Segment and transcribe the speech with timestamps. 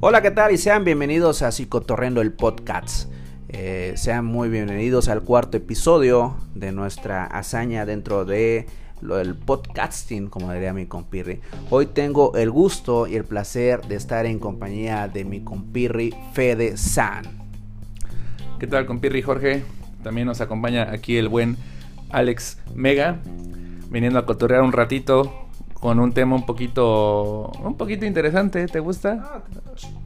[0.00, 0.52] Hola, ¿qué tal?
[0.52, 3.10] Y sean bienvenidos a Psicotorrendo el Podcast.
[3.48, 8.66] Eh, sean muy bienvenidos al cuarto episodio de nuestra hazaña dentro de
[9.00, 11.40] lo del podcasting, como diría mi compirri.
[11.68, 16.76] Hoy tengo el gusto y el placer de estar en compañía de mi compirri Fede
[16.76, 17.24] San.
[18.60, 19.64] ¿Qué tal, compirri Jorge?
[20.04, 21.56] También nos acompaña aquí el buen
[22.10, 23.20] Alex Mega,
[23.90, 25.47] viniendo a cotorrear un ratito
[25.80, 29.18] con un tema un poquito un poquito interesante, ¿te gusta?
[29.22, 29.42] Ah,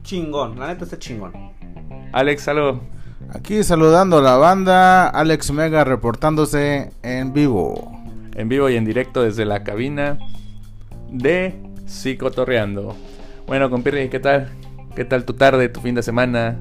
[0.03, 1.33] chingón, la neta está chingón.
[2.11, 2.81] Alex, algo.
[3.33, 7.91] Aquí saludando a la banda, Alex Mega reportándose en vivo.
[8.35, 10.17] En vivo y en directo desde la cabina
[11.09, 12.95] de Psicotorreando.
[13.47, 14.51] Bueno, compirri, ¿qué tal?
[14.95, 16.59] ¿Qué tal tu tarde, tu fin de semana,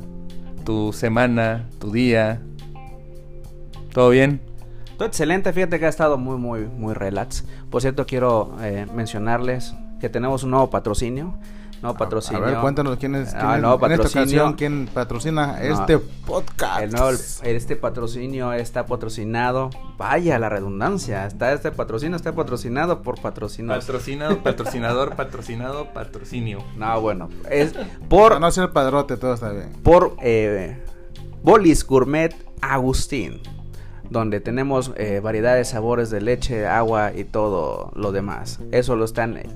[0.65, 2.41] tu semana, tu día?
[3.93, 4.41] ¿Todo bien?
[5.03, 7.45] Todo excelente, fíjate que ha estado muy, muy, muy relax.
[7.71, 11.35] Por cierto, quiero eh, mencionarles que tenemos un nuevo patrocinio.
[11.83, 12.41] Nuevo patrocinio.
[12.45, 14.43] A ver, cuéntanos quién es, quién Ah, es- nuevo en esta patrocinio.
[14.43, 16.83] ocasión quién patrocina este podcast.
[16.83, 17.11] El nuevo,
[17.43, 23.85] este patrocinio está patrocinado, vaya la redundancia, está este patrocinio está patrocinado por patrocinados.
[23.85, 26.61] Patrocinado, patrocinador, patrocinado, patrocinio.
[26.77, 27.75] No, bueno, es
[28.09, 29.73] por no ser padrote, todo está bien.
[29.83, 30.81] por eh,
[31.43, 33.41] Bolis Gourmet Agustín,
[34.13, 38.61] donde tenemos eh, variedad de sabores de leche, agua y todo lo demás.
[38.71, 39.47] Eso lo están eh,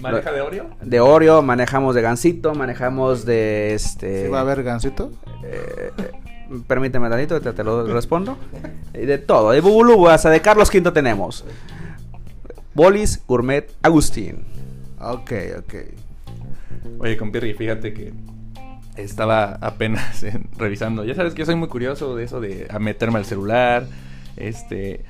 [0.00, 0.66] ¿Maneja de Oreo?
[0.82, 4.24] de Oreo, manejamos de gansito, manejamos de este.
[4.24, 5.10] ¿Sí va a haber gancito?
[5.44, 5.90] eh,
[6.66, 8.38] permíteme tantito, te, te lo respondo.
[8.94, 11.44] Y de todo, de Bubulubu hasta de Carlos V tenemos.
[12.74, 14.44] Bolis Gourmet Agustín.
[15.00, 15.74] Ok, ok.
[17.00, 18.12] Oye, compirri, fíjate que
[19.02, 21.04] estaba apenas en- revisando.
[21.04, 23.86] Ya sabes que yo soy muy curioso de eso de a meterme al celular.
[24.36, 25.04] Este.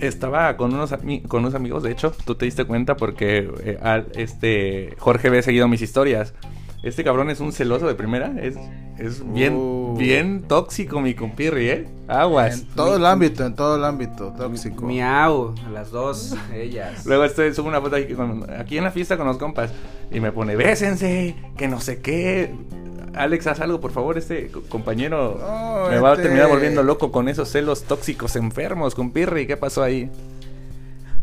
[0.00, 0.92] Estaba con unos,
[1.28, 5.42] con unos amigos, de hecho, tú te diste cuenta porque eh, al- este Jorge ve
[5.42, 6.34] seguido mis historias.
[6.82, 8.56] Este cabrón es un celoso de primera, es,
[8.98, 9.96] es bien, Uh.
[9.96, 11.88] bien tóxico mi compirri, ¿eh?
[12.08, 12.60] Aguas.
[12.60, 14.84] En todo el ámbito, en todo el ámbito tóxico.
[14.84, 17.06] Miau, las dos, ellas.
[17.06, 18.14] Luego este subo una foto aquí,
[18.58, 19.72] aquí en la fiesta con los compas
[20.10, 22.52] y me pone, bésense, que no sé qué.
[23.16, 25.38] Alex, haz algo, por favor, este co- compañero
[25.90, 29.46] me va a este- terminar volviendo loco con esos celos tóxicos enfermos con Pirri.
[29.46, 30.10] ¿Qué pasó ahí?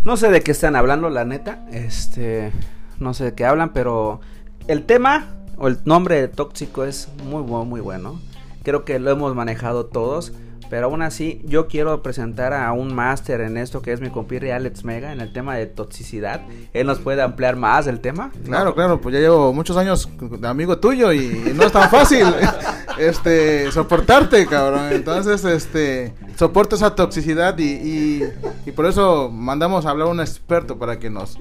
[0.03, 1.65] No sé de qué están hablando, la neta.
[1.71, 2.51] Este,
[2.99, 4.19] no sé de qué hablan, pero
[4.67, 8.19] el tema o el nombre de tóxico es muy bueno, muy bueno.
[8.63, 10.33] Creo que lo hemos manejado todos,
[10.71, 14.53] pero aún así yo quiero presentar a un máster en esto que es mi compirre
[14.53, 16.39] Alex Mega en el tema de toxicidad.
[16.71, 18.31] Él nos puede ampliar más el tema.
[18.45, 22.25] Claro, claro, pues ya llevo muchos años de amigo tuyo y no es tan fácil
[22.97, 24.93] este soportarte, cabrón.
[24.93, 28.23] Entonces, este soporto esa toxicidad y,
[28.65, 31.37] y, por eso mandamos a hablar a un experto para que nos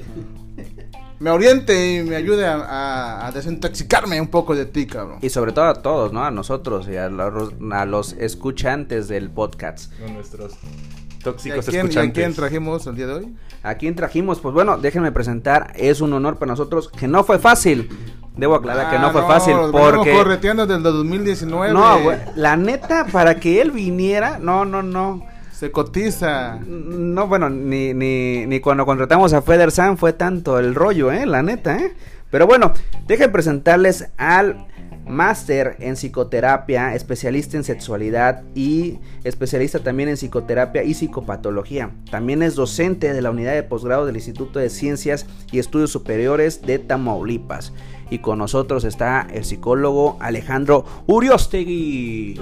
[1.20, 5.18] me oriente y me ayude a, a- a desintoxicarme un poco de ti, cabrón.
[5.22, 6.24] Y sobre todo a todos, ¿no?
[6.24, 9.92] A nosotros y a los, a los escuchantes del podcast.
[10.00, 12.14] Con nuestros ¿Y a tóxicos quién, y a escuchantes.
[12.14, 13.34] quién trajimos el día de hoy?
[13.62, 14.40] ¿A quién trajimos?
[14.40, 15.72] Pues bueno, déjenme presentar.
[15.76, 17.90] Es un honor para nosotros que no fue fácil.
[18.36, 20.12] Debo aclarar que Ah, no fue fácil los venimos porque...
[20.14, 21.74] correteando desde el 2019.
[21.74, 25.22] No, güey, la neta, para que él viniera, no, no, no.
[25.60, 26.58] Se cotiza.
[26.66, 31.26] No, bueno, ni, ni, ni cuando contratamos a Feder San fue tanto el rollo, ¿eh?
[31.26, 31.92] La neta, ¿eh?
[32.30, 32.72] Pero bueno,
[33.06, 34.66] dejen presentarles al
[35.06, 41.90] máster en psicoterapia, especialista en sexualidad y especialista también en psicoterapia y psicopatología.
[42.10, 46.62] También es docente de la unidad de posgrado del Instituto de Ciencias y Estudios Superiores
[46.62, 47.74] de Tamaulipas.
[48.10, 52.34] Y con nosotros está el psicólogo Alejandro Uriostegui.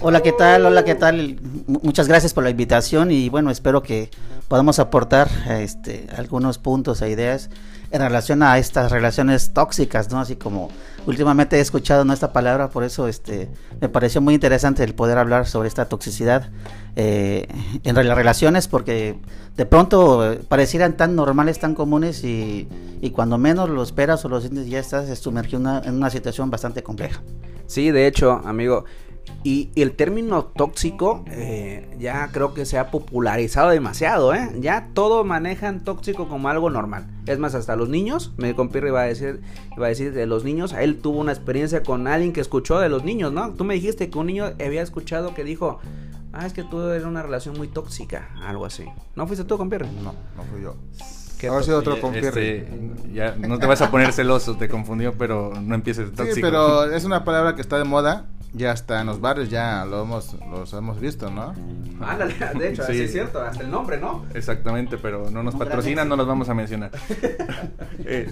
[0.00, 0.64] Hola, ¿qué tal?
[0.64, 1.20] Hola, ¿qué tal?
[1.20, 4.08] M- Muchas gracias por la invitación y bueno, espero que
[4.48, 7.50] podamos aportar este, algunos puntos e ideas
[7.90, 10.18] en relación a estas relaciones tóxicas, ¿no?
[10.18, 10.70] Así como
[11.06, 12.12] últimamente he escuchado ¿no?
[12.12, 13.48] esta palabra, por eso este,
[13.80, 16.50] me pareció muy interesante el poder hablar sobre esta toxicidad
[16.96, 17.46] eh,
[17.84, 19.18] en las relaciones porque
[19.56, 22.68] de pronto eh, parecieran tan normales, tan comunes y,
[23.00, 26.82] y cuando menos lo esperas o lo sientes ya estás sumergido en una situación bastante
[26.82, 27.22] compleja.
[27.66, 28.84] Sí, de hecho, amigo.
[29.44, 34.50] Y, y el término tóxico eh, ya creo que se ha popularizado demasiado, ¿eh?
[34.58, 37.06] Ya todo manejan tóxico como algo normal.
[37.26, 39.40] Es más, hasta los niños, mi compirre iba a decir,
[39.76, 42.88] iba a decir de los niños, él tuvo una experiencia con alguien que escuchó de
[42.88, 43.52] los niños, ¿no?
[43.54, 45.78] Tú me dijiste que un niño había escuchado que dijo,
[46.32, 48.84] ah, es que tú eres una relación muy tóxica, algo así.
[49.14, 49.86] ¿No fuiste tú, compirre?
[50.02, 50.74] No, no fui yo.
[51.38, 52.58] ¿Qué Ahora sí otro Pierre.
[52.58, 56.38] este, ya no te vas a poner celoso, te confundió, pero no empieces Sí, tóxico.
[56.40, 58.24] pero es una palabra que está de moda
[58.56, 61.54] ya está en los bares, ya lo hemos, los hemos visto, ¿no?
[62.00, 63.02] Ándale, de hecho, sí.
[63.02, 64.24] es cierto, hasta el nombre, ¿no?
[64.34, 66.90] Exactamente, pero no nos patrocinan, no los vamos a mencionar.
[68.04, 68.30] eh,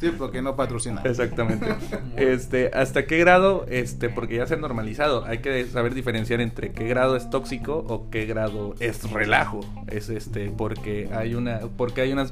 [0.00, 1.06] sí, porque no patrocinan.
[1.06, 1.66] Exactamente.
[2.16, 3.66] Este, ¿hasta qué grado?
[3.68, 7.84] Este, porque ya se ha normalizado, hay que saber diferenciar entre qué grado es tóxico
[7.88, 9.60] o qué grado es relajo.
[9.86, 12.26] Es este, porque hay una, porque hay una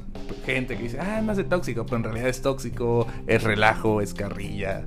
[0.45, 4.13] gente que dice, ah, no es tóxico, pero en realidad es tóxico, es relajo, es
[4.13, 4.85] carrilla.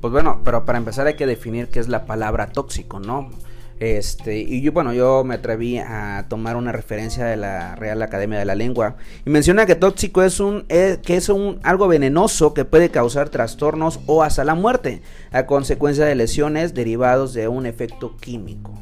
[0.00, 3.30] Pues bueno, pero para empezar hay que definir qué es la palabra tóxico, ¿no?
[3.78, 8.38] Este, y yo, bueno, yo me atreví a tomar una referencia de la Real Academia
[8.38, 8.96] de la Lengua
[9.26, 13.28] y menciona que tóxico es un eh, que es un algo venenoso que puede causar
[13.28, 18.72] trastornos o hasta la muerte a consecuencia de lesiones derivados de un efecto químico.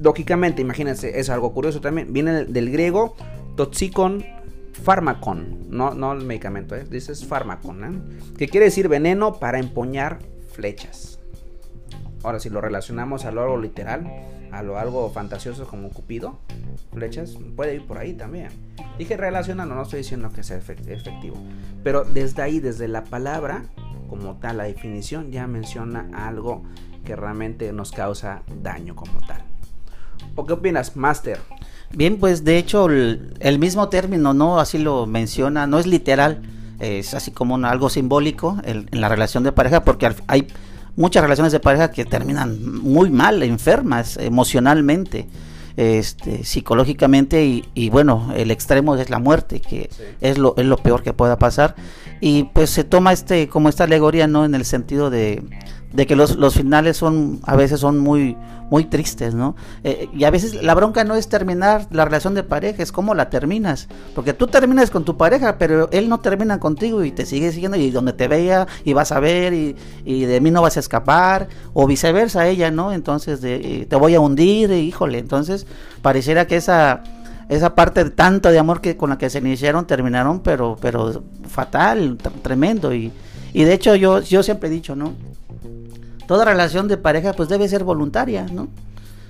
[0.00, 3.16] Lógicamente, imagínense, es algo curioso también, viene del, griego
[3.56, 4.24] toxicon
[4.76, 6.84] fármacon, no, no el medicamento, ¿eh?
[6.88, 8.36] dices fármacon, ¿eh?
[8.36, 10.18] que quiere decir veneno para empuñar
[10.52, 11.18] flechas.
[12.22, 14.10] Ahora, si lo relacionamos a lo algo literal,
[14.52, 16.40] a lo algo fantasioso como Cupido,
[16.92, 18.48] flechas, puede ir por ahí también.
[18.98, 21.36] Dije relacionando, no estoy diciendo que sea efectivo.
[21.84, 23.64] Pero desde ahí, desde la palabra,
[24.08, 26.62] como tal, la definición ya menciona algo
[27.04, 29.42] que realmente nos causa daño como tal.
[30.34, 31.38] ¿O qué opinas, Master?
[31.92, 34.60] Bien, pues de hecho el, mismo término, ¿no?
[34.60, 36.42] Así lo menciona, no es literal,
[36.78, 40.48] es así como algo simbólico en la relación de pareja, porque hay
[40.96, 45.26] muchas relaciones de pareja que terminan muy mal, enfermas emocionalmente,
[45.76, 49.90] este, psicológicamente y, bueno, el extremo es la muerte, que
[50.20, 51.76] es, lo, es lo peor que pueda pasar.
[52.20, 54.46] Y pues se toma este como esta alegoría, ¿no?
[54.46, 55.42] En el sentido de,
[55.96, 58.36] de que los, los finales son a veces son muy
[58.68, 59.54] muy tristes, ¿no?
[59.84, 63.14] Eh, y a veces la bronca no es terminar la relación de pareja, es cómo
[63.14, 63.88] la terminas.
[64.14, 67.78] Porque tú terminas con tu pareja, pero él no termina contigo y te sigue siguiendo
[67.78, 70.80] y donde te vea y vas a ver y, y de mí no vas a
[70.80, 72.92] escapar, o viceversa ella, ¿no?
[72.92, 75.18] Entonces de, eh, te voy a hundir, híjole.
[75.18, 75.66] Entonces
[76.02, 77.02] pareciera que esa
[77.48, 81.22] esa parte de tanto de amor que con la que se iniciaron terminaron, pero pero
[81.48, 83.12] fatal, tremendo y,
[83.52, 85.14] y de hecho yo yo siempre he dicho, ¿no?
[86.26, 88.68] Toda relación de pareja pues debe ser voluntaria, ¿no?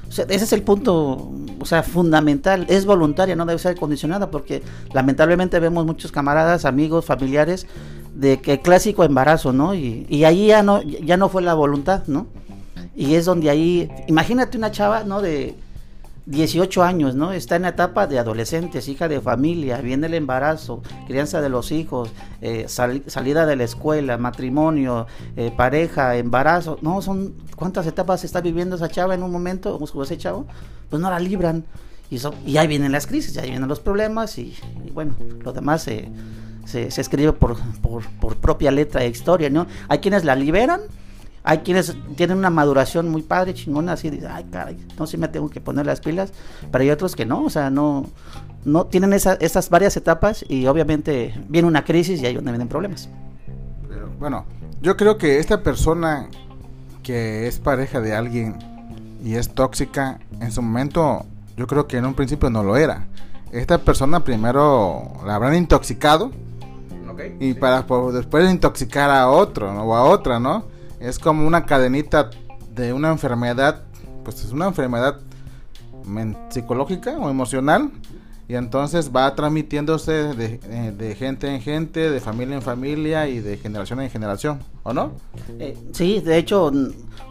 [0.09, 4.31] O sea, ese es el punto, o sea, fundamental, es voluntaria, no debe ser condicionada,
[4.31, 4.63] porque
[4.93, 7.67] lamentablemente vemos muchos camaradas, amigos, familiares,
[8.15, 9.75] de que clásico embarazo, ¿no?
[9.75, 12.29] Y, y ahí ya no, ya no fue la voluntad, ¿no?
[12.95, 15.21] Y es donde ahí, imagínate una chava, ¿no?
[15.21, 15.57] De
[16.27, 17.33] 18 años, ¿no?
[17.33, 21.71] Está en la etapa de adolescentes, hija de familia, viene el embarazo, crianza de los
[21.71, 25.07] hijos, eh, salida de la escuela, matrimonio,
[25.37, 26.79] eh, pareja, embarazo.
[26.83, 30.47] No, son cuántas etapas está viviendo esa chava en un momento, o ese chavo,
[30.91, 31.65] pues no la libran.
[32.11, 34.57] Y, y ahí vienen las crisis, ahí vienen los problemas y,
[34.93, 35.15] bueno,
[35.45, 36.09] lo demás se,
[36.65, 39.67] se, escribe por, por, por propia letra de historia, ¿no?
[39.89, 40.81] Hay quienes la liberan
[41.47, 45.29] hay quienes tienen una maduración muy padre, chingona, así de, ay, caray, no sé, me
[45.29, 46.33] tengo que poner las pilas,
[46.73, 48.05] pero hay otros que no, o sea, no,
[48.65, 53.09] no tienen esas varias etapas y obviamente viene una crisis y ahí donde vienen problemas.
[53.89, 54.45] Pero, bueno,
[54.83, 56.29] yo creo que esta persona
[57.05, 58.59] que es pareja de alguien
[59.23, 61.25] y es tóxica, en su momento,
[61.57, 63.07] yo creo que en un principio no lo era.
[63.53, 66.33] Esta persona primero la habrán intoxicado
[67.39, 70.75] y para después intoxicar a otro o a otra, ¿no?
[71.01, 72.31] Es como una cadenita
[72.75, 73.83] de una enfermedad,
[74.25, 75.21] pues es una enfermedad
[76.51, 77.91] psicológica o emocional
[78.49, 83.57] y entonces va transmitiéndose eh, de, gente en gente, de familia en familia y de
[83.57, 85.13] generación en generación, ¿o no?
[85.59, 86.71] Eh, sí, de hecho,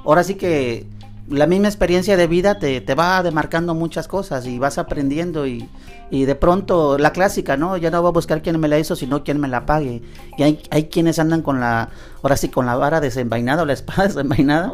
[0.04, 0.86] ahora sí que
[1.30, 5.68] la misma experiencia de vida te, te va demarcando muchas cosas y vas aprendiendo y,
[6.12, 7.78] y, de pronto la clásica, ¿no?
[7.78, 10.04] Ya no voy a buscar quién me la hizo, sino quién me la pague.
[10.38, 11.90] Y hay, hay quienes andan con la,
[12.22, 14.72] ahora sí, con la vara desenvainada o la espada desenvainada.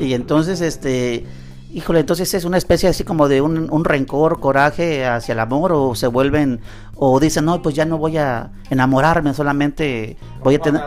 [0.00, 1.24] Y entonces, este,
[1.72, 5.72] híjole, entonces es una especie así como de un, un, rencor, coraje hacia el amor
[5.72, 6.60] o se vuelven,
[6.96, 10.82] o dicen, no, pues ya no voy a enamorarme, solamente voy a tener...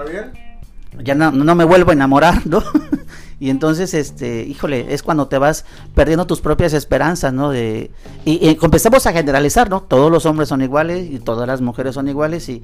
[1.03, 2.63] Ya no, no me vuelvo a enamorar, ¿no?
[3.39, 7.49] Y entonces, este, híjole, es cuando te vas perdiendo tus propias esperanzas, ¿no?
[7.49, 7.91] De,
[8.23, 9.81] y, y empezamos a generalizar, ¿no?
[9.81, 12.61] Todos los hombres son iguales y todas las mujeres son iguales y,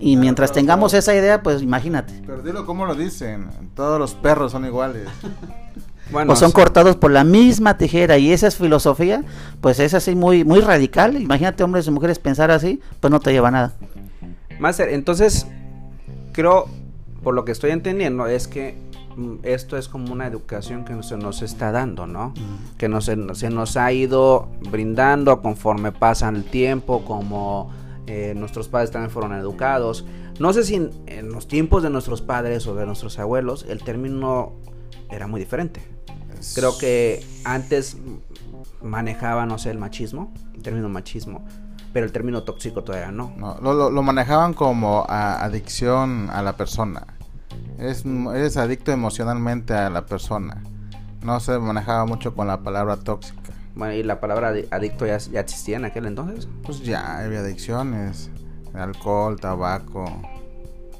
[0.00, 2.22] y, mientras tengamos esa idea, pues imagínate.
[2.24, 5.08] Pero dilo cómo lo dicen, todos los perros son iguales.
[6.10, 9.24] Bueno, o son cortados por la misma tijera y esa es filosofía,
[9.62, 11.18] pues es así muy muy radical.
[11.18, 13.72] Imagínate hombres y mujeres pensar así, pues no te lleva a nada.
[14.58, 15.46] Master, entonces
[16.32, 16.66] creo,
[17.22, 18.76] por lo que estoy entendiendo, es que
[19.42, 22.32] esto es como una educación que se nos está dando, ¿no?
[22.78, 27.70] Que no se, nos ha ido brindando conforme pasa el tiempo, como
[28.06, 30.04] eh, nuestros padres también fueron educados.
[30.40, 30.74] No sé si
[31.06, 34.52] en, los tiempos de nuestros padres o de nuestros abuelos el término
[35.10, 35.82] era muy diferente.
[36.54, 37.96] Creo que antes
[38.82, 41.44] manejaba, no sé, el machismo, el término machismo,
[41.92, 43.32] pero el término tóxico todavía no.
[43.36, 47.06] No, lo, lo- lo manejaban como a- adicción a la persona.
[47.78, 48.04] Es,
[48.34, 50.62] eres adicto emocionalmente a la persona.
[51.22, 53.52] No se manejaba mucho con la palabra tóxica.
[53.74, 56.48] Bueno, y la palabra adi- adicto ya, ya existía en aquel entonces.
[56.62, 58.30] Pues ya, había adicciones.
[58.74, 60.04] Alcohol, tabaco.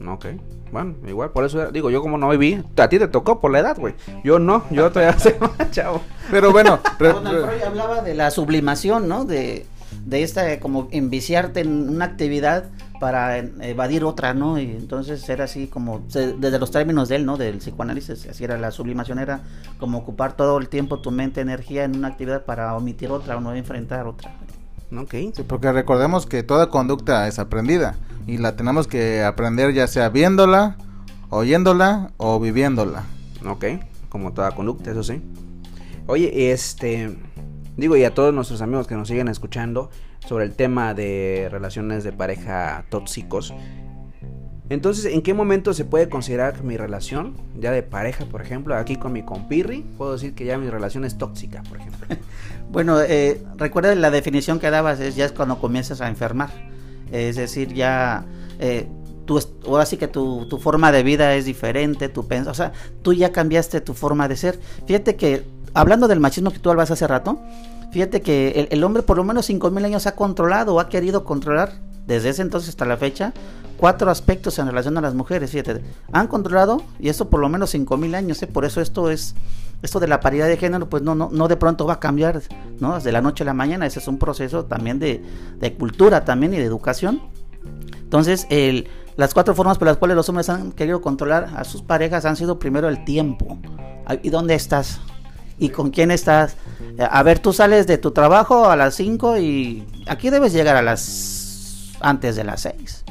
[0.00, 0.26] No, Ok.
[0.72, 3.58] Bueno, igual, por eso digo, yo como no viví, a ti te tocó por la
[3.58, 3.94] edad, güey.
[4.24, 6.00] Yo no, yo todavía soy más chavo.
[6.30, 9.26] Pero bueno, re- re- hablaba de la sublimación, ¿no?
[9.26, 9.66] De,
[10.06, 12.70] de esta, como enviciarte en una actividad
[13.02, 14.60] para eh, evadir otra, ¿no?
[14.60, 17.36] Y entonces era así como, se- desde los términos de él, ¿no?
[17.36, 19.40] Del psicoanálisis, así era la sublimación, era
[19.80, 23.40] como ocupar todo el tiempo tu mente, energía en una actividad para omitir otra o
[23.40, 24.32] no enfrentar otra.
[24.96, 25.14] Ok.
[25.34, 27.96] Sí, porque recordemos que toda conducta es aprendida
[28.28, 30.76] y la tenemos que aprender ya sea viéndola,
[31.28, 33.02] oyéndola o viviéndola.
[33.44, 33.64] Ok,
[34.10, 35.20] como toda conducta, eso sí.
[36.06, 37.18] Oye, este,
[37.76, 39.90] digo, y a todos nuestros amigos que nos siguen escuchando
[40.26, 43.54] sobre el tema de relaciones de pareja tóxicos.
[44.68, 48.96] Entonces, ¿en qué momento se puede considerar mi relación, ya de pareja, por ejemplo, aquí
[48.96, 52.16] con mi compirri, puedo decir que ya mi relación es tóxica, por ejemplo?
[52.70, 56.48] Bueno, eh, recuerda la definición que dabas, es ya es cuando comienzas a enfermar.
[57.10, 58.24] Es decir, ya
[58.60, 58.86] eh,
[59.26, 63.12] tú, ahora sí que tu, tu forma de vida es diferente, tu o sea, tú
[63.12, 64.58] ya cambiaste tu forma de ser.
[64.86, 67.40] Fíjate que, hablando del machismo que tú hablabas hace rato,
[67.92, 71.24] fíjate que el, el hombre por lo menos 5.000 años ha controlado o ha querido
[71.24, 71.72] controlar,
[72.06, 73.32] desde ese entonces hasta la fecha,
[73.76, 75.82] cuatro aspectos en relación a las mujeres, fíjate,
[76.12, 78.46] han controlado, y eso por lo menos 5.000 años, ¿eh?
[78.46, 79.34] por eso esto es
[79.82, 82.40] esto de la paridad de género, pues no, no, no de pronto va a cambiar,
[82.78, 83.00] ¿no?
[83.00, 85.20] De la noche a la mañana, ese es un proceso también de,
[85.58, 87.20] de cultura también y de educación.
[88.00, 91.82] Entonces, el, las cuatro formas por las cuales los hombres han querido controlar a sus
[91.82, 93.58] parejas han sido primero el tiempo.
[94.22, 95.00] ¿Y dónde estás?
[95.58, 96.56] ¿Y con quién estás?
[96.98, 100.82] A ver, tú sales de tu trabajo a las 5 y aquí debes llegar a
[100.82, 103.04] las antes de las 6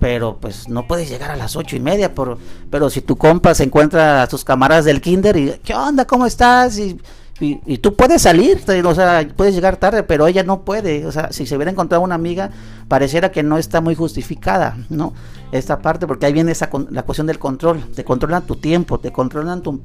[0.00, 2.38] pero pues no puedes llegar a las ocho y media, por,
[2.70, 6.06] pero si tu compa se encuentra a tus camaradas del kinder y ¿qué onda?
[6.06, 6.78] ¿Cómo estás?
[6.78, 6.98] Y,
[7.40, 11.12] y, y tú puedes salir, o sea, puedes llegar tarde, pero ella no puede, o
[11.12, 12.50] sea, si se hubiera encontrado una amiga,
[12.88, 15.14] pareciera que no está muy justificada, ¿no?
[15.52, 19.00] Esta parte, porque ahí viene esa con- la cuestión del control, te controlan tu tiempo,
[19.00, 19.80] te controlan tu,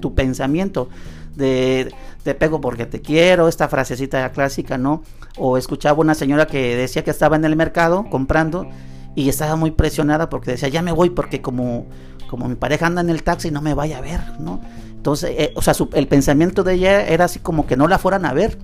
[0.00, 0.88] tu pensamiento,
[1.36, 5.02] de te pego porque te quiero, esta frasecita clásica, ¿no?
[5.38, 8.66] O escuchaba una señora que decía que estaba en el mercado comprando
[9.14, 11.86] y estaba muy presionada porque decía, ya me voy porque como,
[12.30, 14.60] como mi pareja anda en el taxi no me vaya a ver, ¿no?
[14.96, 17.98] Entonces, eh, o sea, su- el pensamiento de ella era así como que no la
[17.98, 18.56] fueran a ver.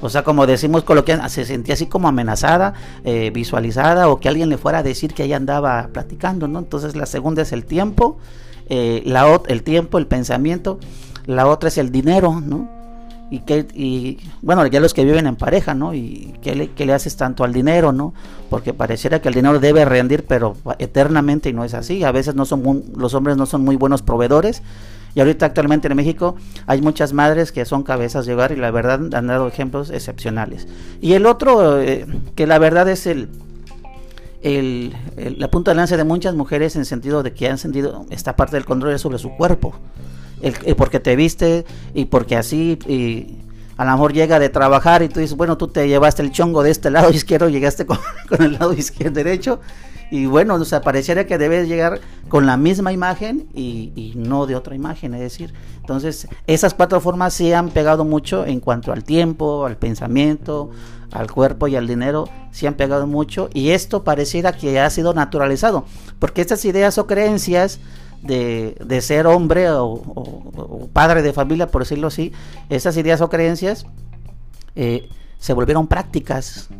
[0.00, 2.72] O sea, como decimos coloquialmente, se sentía así como amenazada,
[3.04, 6.58] eh, visualizada, o que alguien le fuera a decir que ella andaba platicando, ¿no?
[6.58, 8.18] Entonces la segunda es el tiempo,
[8.68, 10.78] eh, la el tiempo, el pensamiento,
[11.26, 12.68] la otra es el dinero, ¿no?
[13.30, 15.94] Y que, y bueno, ya los que viven en pareja, ¿no?
[15.94, 18.12] Y qué le, qué le haces tanto al dinero, ¿no?
[18.50, 22.04] Porque pareciera que el dinero debe rendir, pero eternamente y no es así.
[22.04, 24.62] A veces no son muy- los hombres no son muy buenos proveedores.
[25.16, 26.34] Y ahorita actualmente en México
[26.66, 30.66] hay muchas madres que son cabezas de hogar y la verdad han dado ejemplos excepcionales.
[31.00, 32.04] Y el otro, eh,
[32.34, 33.28] que la verdad es el,
[34.44, 37.58] el, el- la punta de lanza de muchas mujeres en el sentido de que han
[37.58, 39.74] sentido esta parte del control sobre su cuerpo.
[40.42, 43.38] El, el porque te viste y porque así y
[43.76, 46.62] a lo mejor llega de trabajar y tú dices, bueno, tú te llevaste el chongo
[46.62, 47.98] de este lado izquierdo, llegaste con,
[48.28, 49.60] con el lado izquierdo derecho
[50.10, 51.98] y bueno, o sea, pareciera que debes llegar
[52.28, 57.00] con la misma imagen y, y no de otra imagen, es decir, entonces esas cuatro
[57.00, 60.70] formas sí han pegado mucho en cuanto al tiempo, al pensamiento,
[61.14, 65.14] al cuerpo y al dinero, sí han pegado mucho y esto pareciera que ha sido
[65.14, 65.86] naturalizado,
[66.18, 67.78] porque estas ideas o creencias
[68.20, 72.32] de, de ser hombre o, padre de familia, por decirlo así,
[72.68, 73.86] esas ideas o creencias
[74.74, 75.08] eh,
[75.44, 76.70] se volvieron prácticas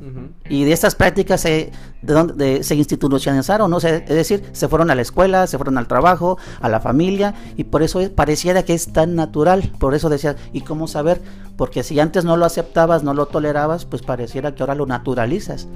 [0.48, 3.78] y de estas prácticas se, de dónde- de- se institucionalizaron, ¿no?
[3.78, 7.34] Se- es decir, se fueron a la escuela, se fueron al trabajo, a la familia,
[7.58, 9.70] y por eso es- pareciera que es tan natural.
[9.78, 11.20] Por eso decía, ¿y cómo saber?
[11.58, 15.68] Porque si antes no lo aceptabas, no lo tolerabas, pues pareciera que ahora lo naturalizas.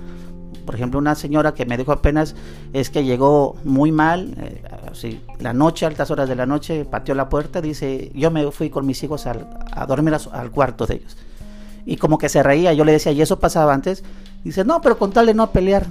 [0.65, 2.35] Por ejemplo, una señora que me dijo apenas
[2.73, 7.15] es que llegó muy mal, eh, así, la noche, altas horas de la noche, pateó
[7.15, 10.51] la puerta, dice, yo me fui con mis hijos al- a dormir a su- al
[10.51, 11.19] cuarto de ellos
[11.89, 12.75] y como que se reía.
[12.75, 14.05] Yo le decía, ¿y eso pasaba antes?
[14.45, 15.87] Dice, no, pero con tal de no pelear,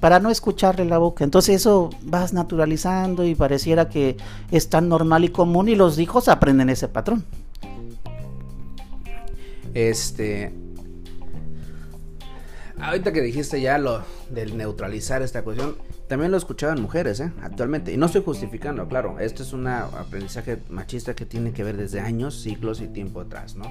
[0.00, 1.22] para no escucharle la boca.
[1.22, 4.16] Entonces eso vas naturalizando y pareciera que
[4.50, 7.24] es tan normal y común y los hijos aprenden ese patrón.
[9.74, 10.54] Este.
[12.80, 14.00] ahorita que dijiste ya lo
[14.30, 15.76] del neutralizar esta cuestión,
[16.08, 17.30] también lo en mujeres, ¿eh?
[17.42, 17.92] Actualmente.
[17.92, 19.18] Y no estoy justificando, claro.
[19.20, 23.56] Esto es un aprendizaje machista que tiene que ver desde años, siglos y tiempo atrás,
[23.56, 23.70] ¿no?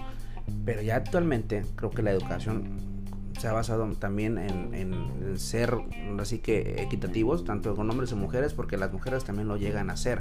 [0.66, 2.96] Pero ya actualmente creo que la educación
[3.40, 5.78] se ha basado también en, ser
[6.20, 9.94] así que equitativos, tanto con hombres y mujeres, porque las mujeres también lo llegan a
[9.94, 10.20] hacer.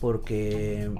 [0.00, 0.90] Porque,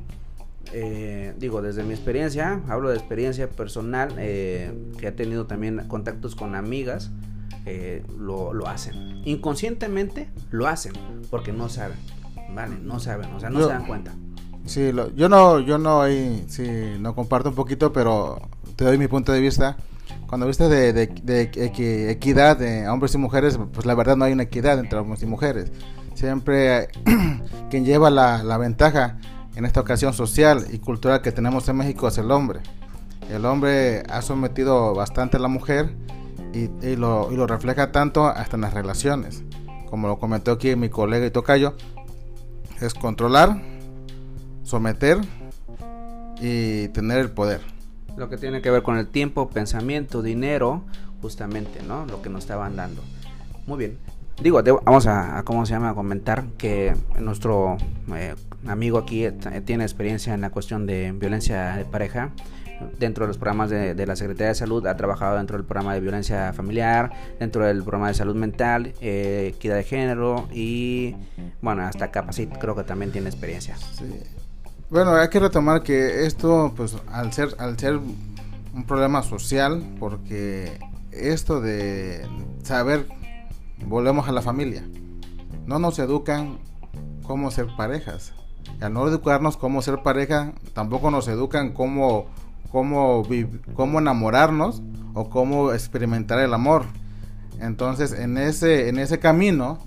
[0.72, 6.34] eh, digo, desde mi experiencia, hablo de experiencia personal, eh, que he tenido también contactos
[6.34, 7.10] con amigas,
[7.66, 9.22] eh, lo, lo, hacen.
[9.24, 10.94] Inconscientemente lo hacen,
[11.30, 11.98] porque no saben,
[12.54, 12.76] ¿vale?
[12.82, 14.14] No saben, o sea, no se dan cuenta.
[14.64, 16.02] Sí, yo no, yo no,
[16.46, 18.40] sí, no comparto un poquito, pero
[18.76, 19.76] te doy mi punto de vista
[20.32, 24.78] cuando viste de, equidad de hombres y mujeres, pues la verdad no hay una equidad
[24.78, 25.70] entre hombres y mujeres.
[26.14, 26.88] Siempre
[27.70, 29.18] quien lleva la, ventaja
[29.56, 32.60] en esta ocasión social y cultural que tenemos en México es el hombre.
[33.30, 35.94] El hombre ha sometido bastante a la mujer
[36.54, 39.44] y, y, lo, y lo refleja tanto hasta en las relaciones.
[39.90, 41.74] Como lo comentó aquí mi colega y tocayo,
[42.80, 43.60] es controlar,
[44.62, 45.18] someter
[46.40, 47.60] y tener el poder
[48.16, 50.82] lo que tiene que ver con el tiempo, pensamiento, dinero,
[51.20, 52.06] justamente, ¿no?
[52.06, 53.02] Lo que nos estaban dando.
[53.66, 53.98] Muy bien.
[54.42, 55.90] Digo, vamos a, ¿cómo se llama?
[55.90, 57.76] A comentar que nuestro
[58.14, 58.34] eh,
[58.66, 59.32] amigo aquí eh,
[59.64, 62.30] tiene experiencia en la cuestión de violencia de pareja.
[62.98, 66.00] Dentro de los programas de, la Secretaría de Salud ha trabajado dentro del programa de
[66.00, 71.14] violencia familiar, dentro del programa de salud mental, eh, equidad de género y,
[71.60, 73.76] bueno, hasta Capacit creo que también tiene experiencia.
[73.76, 74.04] Sí.
[74.92, 80.78] Bueno, hay que retomar que esto, pues, al ser, al ser un problema social, porque
[81.10, 82.26] esto de
[82.62, 83.08] saber,
[83.86, 84.86] volvemos a la familia,
[85.64, 86.58] no nos educan
[87.22, 88.34] cómo ser parejas.
[88.82, 92.26] al no educarnos cómo ser pareja, tampoco nos educan cómo,
[92.70, 93.22] cómo,
[93.72, 94.82] cómo enamorarnos
[95.14, 96.84] o cómo experimentar el amor.
[97.60, 99.78] Entonces, en ese, en ese camino,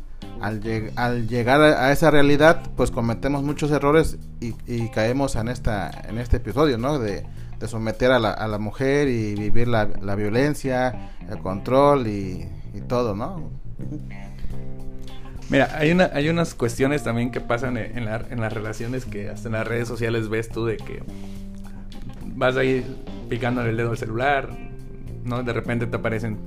[0.42, 6.38] al, llegar a, esa realidad, pues cometemos muchos errores y, caemos en esta en este
[6.38, 7.00] episodio, ¿no?
[7.00, 7.26] De,
[7.68, 12.48] someter a la, mujer y vivir la, violencia, el control y,
[12.88, 13.50] todo, ¿no?
[15.50, 19.48] Mira, hay, una, hay unas cuestiones también que pasan en, en las relaciones que hasta
[19.48, 21.02] en las redes sociales ves tú de que
[22.36, 22.86] vas ahí
[23.30, 24.50] picando el dedo al celular,
[25.24, 25.42] ¿no?
[25.42, 26.38] De repente te aparecen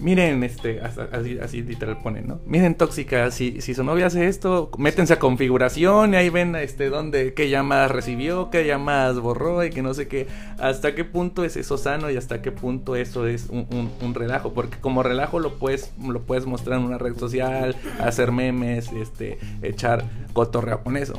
[0.00, 2.40] miren, este, así, literal ponen, ¿no?
[2.46, 6.88] Miren, tóxica, si, si su novia hace esto, métense a configuración y ahí ven, este,
[6.88, 10.26] dónde, qué llamadas recibió, qué llamadas borró y que no sé qué,
[10.58, 14.52] hasta qué punto es eso sano y hasta qué punto eso es un, un, relajo,
[14.52, 19.38] porque como relajo lo puedes, lo puedes mostrar en una red social, hacer memes, este,
[19.62, 21.14] echar cotorreo con eso.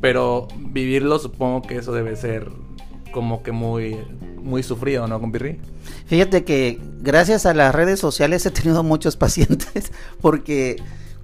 [0.00, 2.48] Pero vivirlo supongo que eso debe ser
[3.12, 3.96] como que muy,
[4.40, 5.58] muy sufrido, ¿no, compirri?
[6.06, 10.76] Fíjate que gracias a las redes sociales he tenido muchos pacientes porque,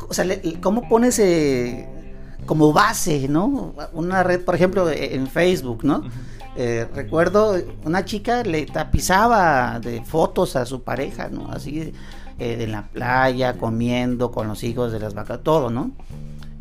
[0.09, 0.27] o sea,
[0.61, 1.89] ¿cómo pones eh,
[2.47, 3.75] como base, ¿no?
[3.93, 6.03] Una red, por ejemplo, e, en Facebook, ¿no?
[6.57, 11.51] Eh, recuerdo una chica le tapizaba de fotos a su pareja, ¿no?
[11.51, 11.93] Así
[12.39, 15.91] eh, en la playa, comiendo con los hijos de las vacas, todo, ¿no?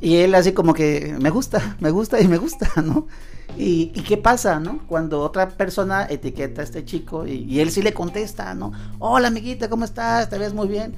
[0.01, 3.07] Y él así como que me gusta, me gusta y me gusta, ¿no?
[3.57, 4.79] ¿Y, qué pasa, no?
[4.87, 8.71] Cuando otra persona etiqueta a este chico y, él sí le contesta, ¿no?
[8.99, 10.29] Hola, amiguita, ¿cómo estás?
[10.29, 10.95] ¿Te ves muy bien?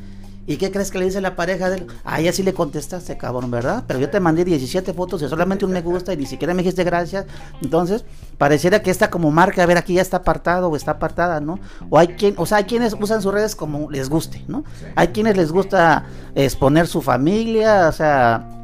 [0.47, 1.87] ¿Y qué crees que le dice la pareja de él?
[2.03, 3.83] Ah, ya sí le contestaste, cabrón, ¿verdad?
[3.87, 6.61] Pero yo te mandé 17 fotos y solamente un me gusta y ni siquiera me
[6.61, 7.25] dijiste gracias.
[7.63, 8.05] Entonces,
[8.37, 11.59] pareciera que está como marca, a ver, aquí ya está apartado o está apartada, ¿no?
[11.89, 14.63] O hay quien, o sea, hay quienes usan sus redes como les guste, ¿no?
[14.95, 18.54] Hay quienes les gusta exponer su familia, o sea,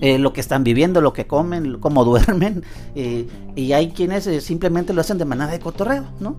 [0.00, 4.40] eh, lo que están viviendo, lo que comen, cómo duermen, eh, y hay quienes eh,
[4.40, 6.36] simplemente lo hacen de manera de cotorreo, ¿no?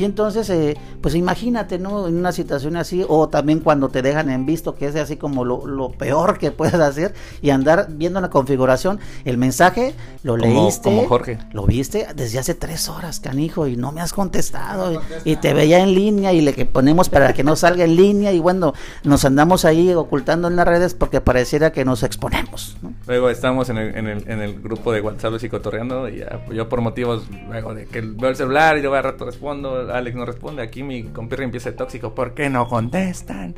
[0.00, 2.08] Y entonces, eh, pues imagínate, ¿no?
[2.08, 5.44] En una situación así, o también cuando te dejan en visto, que es así como
[5.44, 11.06] lo, peor que puedes hacer, y andar viendo la configuración, el mensaje lo leíste, como
[11.06, 11.38] Jorge.
[11.52, 15.80] lo viste desde hace tres horas, canijo, y no me has contestado, y, te veía
[15.80, 18.72] en línea, y le que ponemos para que no salga en línea, y bueno,
[19.04, 22.78] nos andamos ahí ocultando en las redes porque pareciera que nos exponemos.
[23.06, 26.80] Luego estamos en el, en, el, en el grupo de WhatsApp psicotorreando, y yo por
[26.80, 30.62] motivos, luego de que veo el celular y yo a rato respondo, Alex no responde.
[30.62, 32.14] Aquí mi compirri empieza tóxico.
[32.14, 33.54] ¿Por qué no contestan?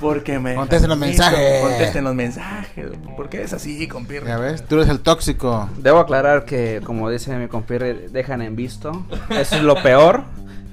[0.00, 0.54] Porque me.
[0.54, 1.62] Contesten los mensajes.
[1.62, 2.86] Contesten los mensajes.
[3.16, 4.26] ¿Por qué es así, compirri?
[4.26, 5.68] Ya ves, tú eres el tóxico.
[5.78, 9.06] Debo aclarar que, como dice mi compirri, dejan en visto.
[9.28, 10.24] Eso es lo peor.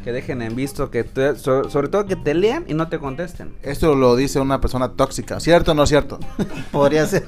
[0.03, 1.03] Que dejen en visto, que
[1.35, 3.53] sobre todo que te lean y no te contesten.
[3.61, 6.17] Esto lo dice una persona tóxica, ¿cierto o no cierto?
[6.71, 7.27] Podría ser.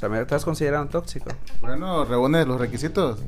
[0.00, 1.28] O sea, me estás considerando tóxico.
[1.60, 3.18] Bueno, reúne los requisitos.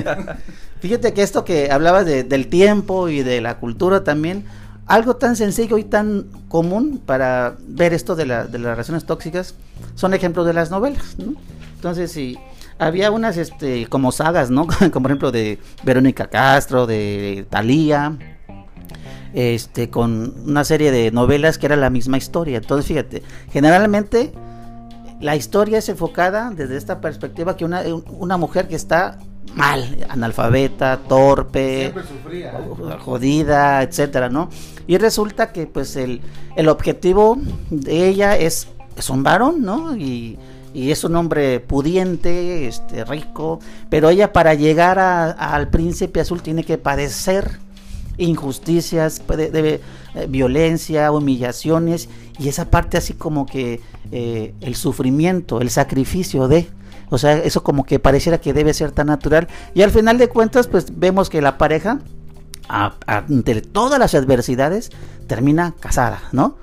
[0.80, 4.44] Fíjate que esto que hablabas de, del tiempo y de la cultura también,
[4.88, 9.54] algo tan sencillo y tan común para ver esto de, la, de las relaciones tóxicas
[9.94, 11.34] son ejemplos de las novelas, ¿no?
[11.76, 12.36] Entonces, si
[12.80, 14.66] había unas este, como sagas, ¿no?
[14.92, 18.18] como por ejemplo de Verónica Castro, de Thalía,
[19.34, 22.58] este, con una serie de novelas que era la misma historia.
[22.58, 24.32] Entonces, fíjate, generalmente
[25.22, 27.82] la historia es enfocada desde esta perspectiva que una,
[28.18, 29.18] una mujer que está
[29.54, 31.94] mal, analfabeta, torpe,
[32.98, 34.48] jodida, etcétera, ¿no?
[34.88, 36.20] Y resulta que pues el,
[36.56, 37.38] el objetivo
[37.70, 39.96] de ella es, es un varón, ¿no?
[39.96, 40.38] Y,
[40.74, 46.42] y es un hombre pudiente, este, rico, pero ella para llegar a, al príncipe azul
[46.42, 47.60] tiene que padecer
[48.18, 49.80] injusticias, de,
[50.14, 56.68] eh, violencia, humillaciones y esa parte así como que eh, el sufrimiento, el sacrificio de,
[57.10, 60.28] o sea, eso como que pareciera que debe ser tan natural y al final de
[60.28, 62.00] cuentas pues vemos que la pareja
[62.68, 64.90] ante todas las adversidades
[65.26, 66.56] termina casada, ¿no?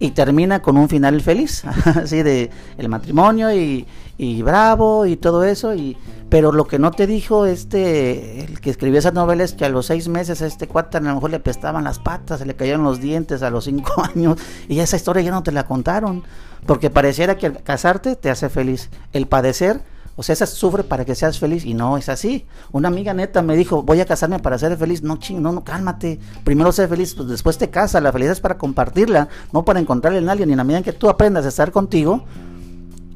[0.00, 3.86] Y termina con un final feliz, así de el matrimonio y,
[4.18, 5.96] y bravo y todo eso y
[6.28, 9.70] pero lo que no te dijo este, el que escribió esa novela es que a
[9.70, 12.54] los seis meses a este cuate a lo mejor le pestaban las patas, se le
[12.54, 14.38] caían los dientes a los cinco años.
[14.68, 16.22] Y esa historia ya no te la contaron.
[16.66, 18.90] Porque pareciera que casarte te hace feliz.
[19.14, 19.80] El padecer,
[20.16, 21.64] o sea, esa sufre para que seas feliz.
[21.64, 22.44] Y no es así.
[22.72, 25.02] Una amiga neta me dijo, voy a casarme para ser feliz.
[25.02, 26.20] No, ching, no, no, cálmate.
[26.44, 28.02] Primero ser feliz, pues después te casas.
[28.02, 30.50] La felicidad es para compartirla, no para encontrarle en alguien.
[30.50, 32.24] Y en la medida en que tú aprendas a estar contigo,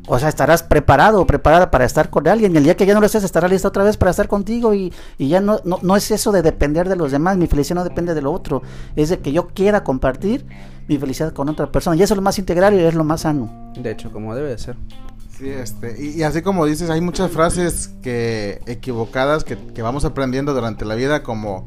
[0.08, 2.52] o sea, estarás preparado o preparada para estar con alguien.
[2.52, 4.74] Y el día que ya no lo estés, estará lista otra vez para estar contigo.
[4.74, 7.36] Y, y ya no, no, no, es eso de depender de los demás.
[7.36, 8.62] Mi felicidad no depende de lo otro.
[8.96, 10.44] Es de que yo quiera compartir
[10.88, 11.96] mi felicidad con otra persona.
[11.96, 13.72] Y eso es lo más integral y es lo más sano.
[13.76, 14.76] De hecho, como debe de ser.
[15.38, 20.04] Sí, este, y, y, así como dices, hay muchas frases que equivocadas que, que vamos
[20.04, 21.66] aprendiendo durante la vida, como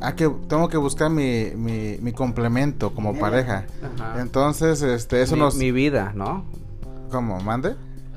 [0.00, 3.66] ah, que tengo que buscar mi, mi, mi complemento como pareja.
[3.82, 4.20] Ajá.
[4.20, 5.56] Entonces, este, eso mi, nos.
[5.56, 6.44] Mi vida, ¿no?
[7.10, 7.40] ¿Cómo?
[7.40, 7.74] ¿Mande?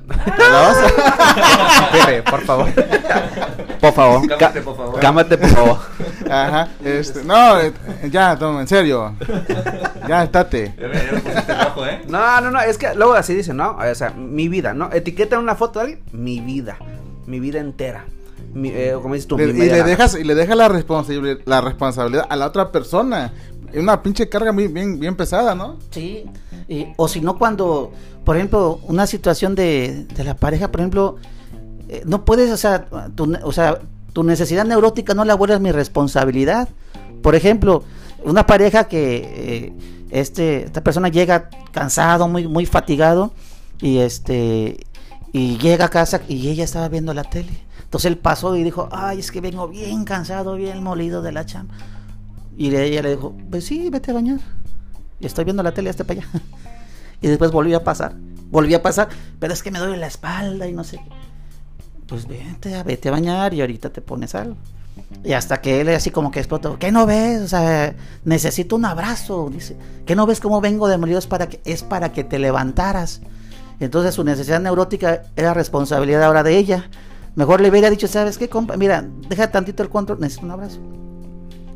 [2.30, 2.68] por favor.
[3.80, 4.28] Por favor.
[4.38, 5.00] Cámate, por favor.
[5.00, 5.78] Cámate, por favor.
[6.30, 6.68] Ajá.
[6.84, 7.72] Este, no, eh,
[8.12, 9.14] ya, Tom, en serio.
[10.08, 10.74] Ya, estate.
[10.78, 12.02] ¿eh?
[12.08, 13.78] No, no, no, es que luego así dice, ¿no?
[13.78, 14.90] O sea, mi vida, ¿no?
[14.92, 16.78] Etiqueta una foto de alguien, mi vida.
[17.28, 18.06] Mi vida entera.
[18.54, 21.38] Mi, eh, como dices tú, Le- mi y le dejas y le dejas la responsabilidad
[21.46, 23.32] la responsabilidad a la otra persona.
[23.72, 25.78] Es una pinche carga muy bien bien pesada, ¿no?
[25.92, 26.26] Sí.
[26.68, 27.92] Y, o si no, cuando,
[28.30, 31.16] por ejemplo, una situación de, de la pareja, por ejemplo,
[31.88, 33.80] eh, no puedes, o sea, tu, o sea,
[34.14, 36.70] tu necesidad neurótica no la vuelves mi responsabilidad.
[37.24, 37.84] Por ejemplo,
[38.24, 39.74] una pareja que eh,
[40.12, 43.34] este, esta persona llega cansado, muy, muy fatigado,
[43.82, 44.86] y este,
[45.34, 47.64] y llega a casa y ella estaba viendo la tele.
[47.84, 51.48] Entonces él pasó y dijo, ay, es que vengo bien cansado, bien molido de la
[51.48, 51.74] chamba.
[52.56, 54.40] Y ella le dijo, pues sí, vete a bañar.
[55.20, 56.30] Estoy viendo la tele hasta para allá.
[57.22, 58.16] Y después volvió a pasar.
[58.50, 61.10] Volvió a pasar, pero es que me duele la espalda y no sé qué.
[62.08, 64.56] Pues vete, vete a bañar y ahorita te pones algo.
[65.24, 67.42] Y hasta que él así como que explotó, ¿qué no ves?
[67.42, 69.50] O sea, necesito un abrazo.
[69.52, 71.20] Dice, ¿qué no ves cómo vengo de molido?
[71.20, 73.22] Es para que, es para que te levantaras.
[73.80, 76.90] Entonces su necesidad neurótica era responsabilidad ahora de ella.
[77.36, 78.76] Mejor le hubiera dicho, ¿sabes qué, compa?
[78.76, 80.80] Mira, deja tantito el control, necesito un abrazo.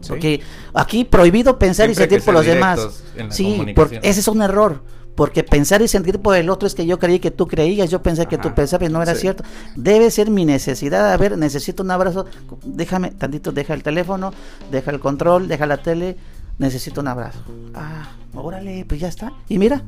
[0.01, 0.09] Sí.
[0.09, 0.41] Porque
[0.73, 3.03] aquí prohibido pensar y Siempre sentir por los demás.
[3.29, 4.81] Sí, porque ese es un error.
[5.15, 8.01] Porque pensar y sentir por el otro es que yo creí que tú creías, yo
[8.01, 9.21] pensé que tú pensabas y no era sí.
[9.21, 9.43] cierto.
[9.75, 11.13] Debe ser mi necesidad.
[11.13, 12.25] A ver, necesito un abrazo.
[12.65, 14.33] Déjame, tantito, deja el teléfono,
[14.71, 16.17] deja el control, deja la tele.
[16.57, 17.39] Necesito un abrazo.
[17.75, 19.33] Ah, órale, pues ya está.
[19.49, 19.83] Y mira.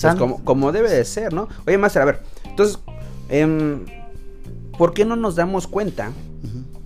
[0.00, 1.48] Pues como, como debe de ser, ¿no?
[1.66, 2.78] Oye, Master, a ver, entonces,
[3.28, 3.84] em,
[4.78, 6.12] ¿por qué no nos damos cuenta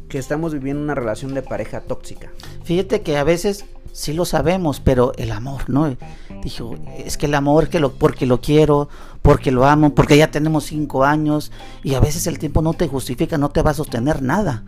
[0.09, 2.31] que estamos viviendo una relación de pareja tóxica?
[2.65, 3.65] Fíjate que a veces
[3.97, 5.97] sí lo sabemos, pero el amor, ¿no?
[6.43, 8.91] Dijo, es que el amor que lo, porque lo quiero,
[9.23, 11.51] porque lo amo, porque ya tenemos cinco años
[11.83, 14.65] y a veces el tiempo no te justifica, no te va a sostener nada.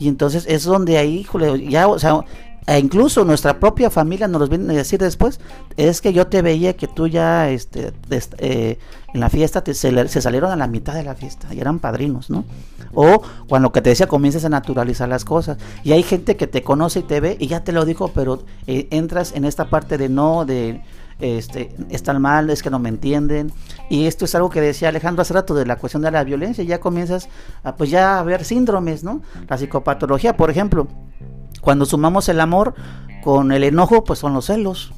[0.00, 2.24] Y entonces es donde ahí, híjole, ya, o sea,
[2.66, 5.38] e incluso nuestra propia familia nos los viene a decir después,
[5.76, 7.92] es que yo te veía que tú ya, este,
[8.38, 8.78] eh,
[9.12, 11.78] en la fiesta te, se, se salieron a la mitad de la fiesta y eran
[11.78, 12.44] padrinos, ¿no?
[12.94, 15.58] O cuando que te decía comienzas a naturalizar las cosas.
[15.84, 18.42] Y hay gente que te conoce y te ve y ya te lo dijo, pero
[18.66, 20.82] eh, entras en esta parte de no, de
[21.22, 23.52] este, están mal, es que no me entienden.
[23.88, 26.64] Y esto es algo que decía Alejandro hace rato de la cuestión de la violencia.
[26.64, 27.28] Ya comienzas
[27.62, 29.22] a, pues ya a ver síndromes, ¿no?
[29.48, 30.88] La psicopatología, por ejemplo.
[31.60, 32.74] Cuando sumamos el amor
[33.22, 34.92] con el enojo, pues son los celos.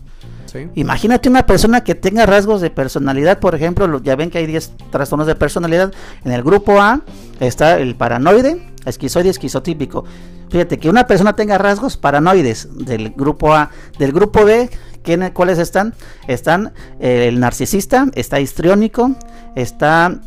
[0.55, 0.69] Sí.
[0.77, 4.47] Imagínate una persona que tenga rasgos de personalidad, por ejemplo, lo- ya ven que hay
[4.47, 5.93] 10 trastornos de personalidad.
[6.25, 7.03] En el grupo A
[7.41, 10.05] está el paranoide, esquizoide, esquizotípico.
[10.51, 14.71] fíjate, que una persona tenga rasgos paranoides del grupo A, del grupo B,
[15.03, 15.95] ¿quién, ¿cuáles están?
[16.29, 19.17] Están eh, el narcisista, está histriónico,
[19.57, 20.21] está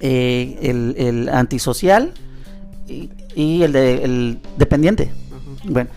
[0.00, 0.58] eh,
[0.96, 2.12] el, antisocial
[2.88, 5.12] y, el, de, el dependiente.
[5.64, 5.90] Bueno,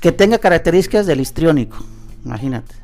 [0.00, 1.76] que tenga características del histriónico,
[2.28, 2.74] imagínate.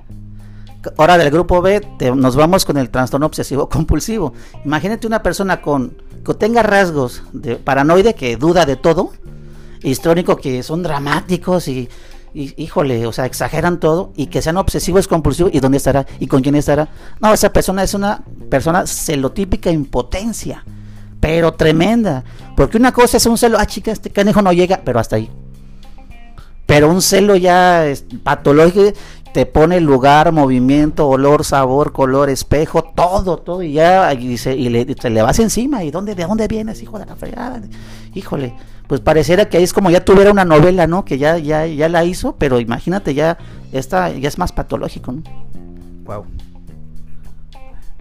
[0.99, 1.81] Ahora del grupo B
[2.17, 4.35] nos vamos con el trastorno obsesivo compulsivo.
[4.65, 9.13] Imagínate una persona con que tenga rasgos de paranoide que duda de todo,
[9.83, 11.89] histriónico que son dramáticos y,
[12.35, 16.43] híjole, o sea, exageran todo y que sean obsesivos compulsivos y dónde estará y con
[16.43, 16.89] quién estará.
[17.21, 20.65] No, esa persona es una persona celotípica impotencia,
[21.21, 22.25] pero tremenda,
[22.57, 25.31] porque una cosa es un celo, ah, chica, este canejo no llega, pero hasta ahí.
[26.67, 27.85] Pero un celo ya
[28.23, 28.93] patológico
[29.35, 34.85] te pone lugar, movimiento, olor, sabor, color, espejo, todo, todo, y ya y, y le,
[34.87, 37.61] te le vas encima, ¿y dónde, de dónde vienes, hijo de la fregada?
[38.15, 38.55] Híjole,
[38.87, 41.05] pues pareciera que ahí es como ya tuviera una novela, ¿no?
[41.05, 43.37] Que ya, ya, ya la hizo, pero imagínate, ya,
[43.73, 45.25] esta ya es más patológico, ¿no?
[46.05, 46.27] Wow.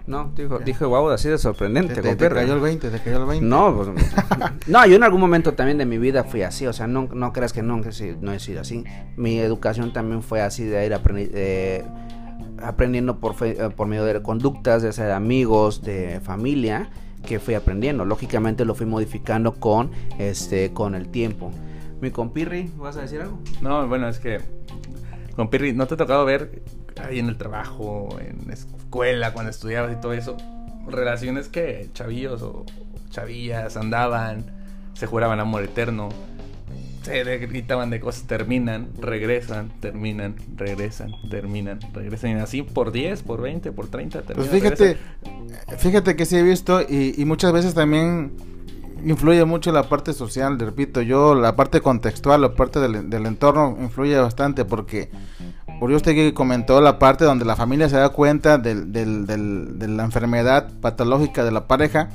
[0.06, 1.94] No, dijo, dije, wow, así de sorprendente.
[1.94, 3.46] Te, te, cayó el 20, te cayó el 20.
[3.46, 3.88] No, pues,
[4.66, 7.32] no, yo en algún momento también de mi vida fui así, o sea, no, no
[7.32, 8.84] creas que no, que no he sido así.
[9.16, 11.84] Mi educación también fue así de ir eh,
[12.62, 16.90] aprendiendo por, eh, por medio de conductas, de ser amigos, de familia,
[17.26, 18.04] que fui aprendiendo.
[18.04, 21.50] Lógicamente lo fui modificando con, este, con el tiempo.
[22.02, 23.38] Mi compirri, ¿vas a decir algo?
[23.62, 24.40] No, bueno, es que,
[25.34, 26.62] compirri, ¿no te ha tocado ver
[27.02, 28.50] ahí en el trabajo, en
[28.94, 30.36] escuela, cuando estudiabas y todo eso,
[30.86, 32.64] relaciones que chavillos o
[33.10, 34.44] chavillas andaban,
[34.94, 36.10] se juraban amor eterno,
[37.02, 42.30] se gritaban de cosas, terminan, regresan, terminan, regresan, terminan, regresan.
[42.30, 44.48] Y así por 10, por 20, por 30, terminan.
[44.48, 44.96] Pues fíjate,
[45.78, 48.36] fíjate que sí he visto y, y muchas veces también
[49.04, 53.76] influye mucho la parte social, repito, yo la parte contextual, la parte del, del entorno
[53.80, 55.10] influye bastante porque
[55.80, 60.04] por usted que comentó la parte donde la familia se da cuenta del, de la
[60.04, 62.08] enfermedad patológica de la pareja,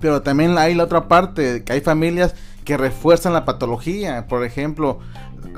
[0.00, 4.98] pero también hay la otra parte, que hay familias que refuerzan la patología, por ejemplo,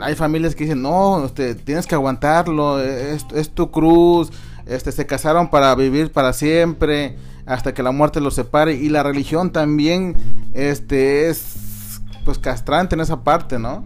[0.01, 4.31] hay familias que dicen, no, este, tienes que aguantarlo, es, es tu cruz,
[4.67, 9.03] este, se casaron para vivir para siempre, hasta que la muerte los separe, y la
[9.03, 10.17] religión también
[10.55, 13.85] este, es pues castrante en esa parte, ¿no?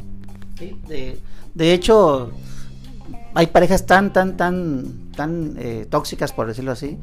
[0.59, 1.19] Sí, de,
[1.55, 2.31] de hecho,
[3.35, 6.99] hay parejas tan, tan, tan, tan eh, tóxicas, por decirlo así,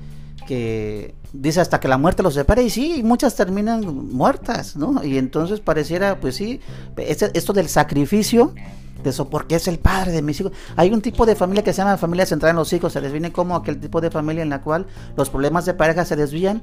[0.48, 5.04] que dice hasta que la muerte los separe y sí, muchas terminan muertas, ¿no?
[5.04, 6.62] Y entonces pareciera, pues sí,
[6.98, 8.54] este, esto del sacrificio,
[9.04, 10.54] de eso, porque es el padre de mis hijos.
[10.76, 13.12] Hay un tipo de familia que se llama familia centrada en los hijos, se les
[13.12, 16.62] viene como aquel tipo de familia en la cual los problemas de pareja se desvían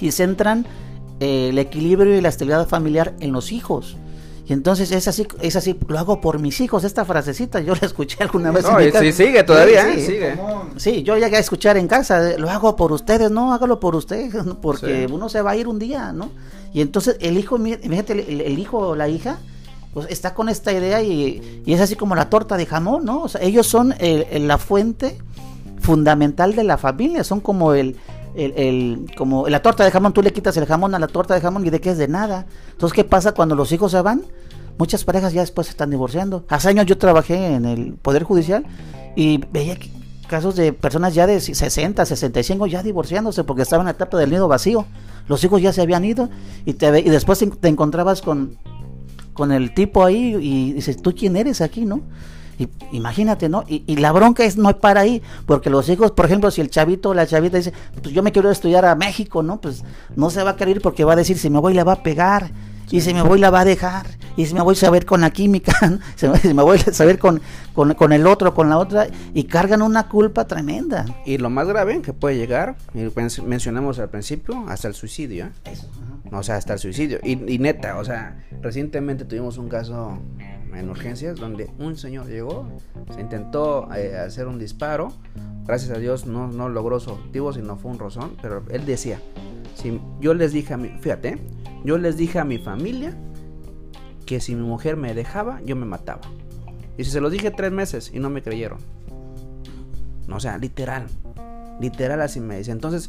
[0.00, 0.66] y centran
[1.20, 3.96] eh, el equilibrio y la estabilidad familiar en los hijos.
[4.50, 7.86] Y entonces es así, es así, lo hago por mis hijos, esta frasecita, yo la
[7.86, 8.64] escuché alguna vez.
[8.64, 10.06] No, sí, sigue todavía, sí, ¿eh?
[10.06, 10.40] sigue.
[10.76, 14.34] Sí, yo llegué a escuchar en casa, lo hago por ustedes, no, hágalo por ustedes,
[14.60, 16.32] porque uno se va a ir un día, ¿no?
[16.72, 19.38] Y entonces el hijo, fíjate, el, hijo o la hija,
[19.94, 23.22] pues está con esta idea y, es así como la torta de jamón, ¿no?
[23.22, 25.16] O sea, ellos son la fuente
[25.78, 27.94] fundamental de la familia, son como el,
[28.34, 31.34] el, el, como la torta de jamón, tú le quitas el jamón a la torta
[31.34, 32.46] de jamón y de qué es de nada.
[32.72, 34.24] Entonces, ¿qué pasa cuando los hijos se van?
[34.80, 36.46] Muchas parejas ya después se están divorciando.
[36.48, 38.64] Hace años yo trabajé en el Poder Judicial
[39.14, 39.76] y veía
[40.26, 44.30] casos de personas ya de 60, 65 ya divorciándose porque estaban en la etapa del
[44.30, 44.86] nido vacío.
[45.28, 46.30] Los hijos ya se habían ido
[46.64, 48.56] y, te, y después te encontrabas con,
[49.34, 52.00] con el tipo ahí y dices, ¿tú quién eres aquí, no?
[52.90, 53.64] imagínate, ¿no?
[53.68, 57.10] Y, la bronca es no para ahí, porque los hijos, por ejemplo, si el chavito
[57.10, 59.60] o la chavita dice, pues yo me quiero estudiar a México, ¿no?
[59.60, 59.84] Pues
[60.16, 62.02] no se va a querer porque va a decir, si me voy le va a
[62.02, 62.50] pegar,
[62.90, 65.20] y si me voy la va a dejar, y si me voy a saber con
[65.20, 65.72] la química,
[66.16, 67.40] si me voy a saber con,
[67.74, 71.06] con, el otro, con la otra, y cargan una culpa tremenda.
[71.24, 73.08] Y lo más grave que puede llegar, y
[73.42, 75.46] mencionamos al principio, hasta el suicidio.
[75.46, 75.72] ¿eh?
[75.72, 75.88] Eso.
[76.32, 77.18] O sea, hasta el suicidio.
[77.22, 80.18] Y, y neta, o sea, recientemente tuvimos un caso
[80.74, 82.68] en urgencias donde un señor llegó,
[83.14, 85.12] se intentó eh, hacer un disparo,
[85.64, 89.20] gracias a Dios no, no logró su objetivo, sino fue un rozón, pero él decía,
[89.74, 91.38] si yo les dije a mi, fíjate,
[91.84, 93.16] yo les dije a mi familia
[94.26, 96.22] que si mi mujer me dejaba, yo me mataba.
[96.96, 98.78] Y si se los dije tres meses y no me creyeron.
[100.30, 101.06] O sea, literal.
[101.80, 102.72] Literal así me dice.
[102.72, 103.08] Entonces,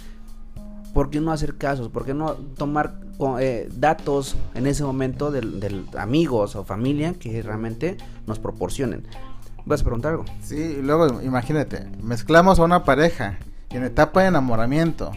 [0.94, 1.90] ¿por qué no hacer casos?
[1.90, 3.00] ¿Por qué no tomar
[3.40, 9.06] eh, datos en ese momento de amigos o familia que realmente nos proporcionen?
[9.66, 10.26] ¿Vas a preguntar algo?
[10.42, 13.38] Sí, luego imagínate, mezclamos a una pareja
[13.70, 15.12] en etapa de enamoramiento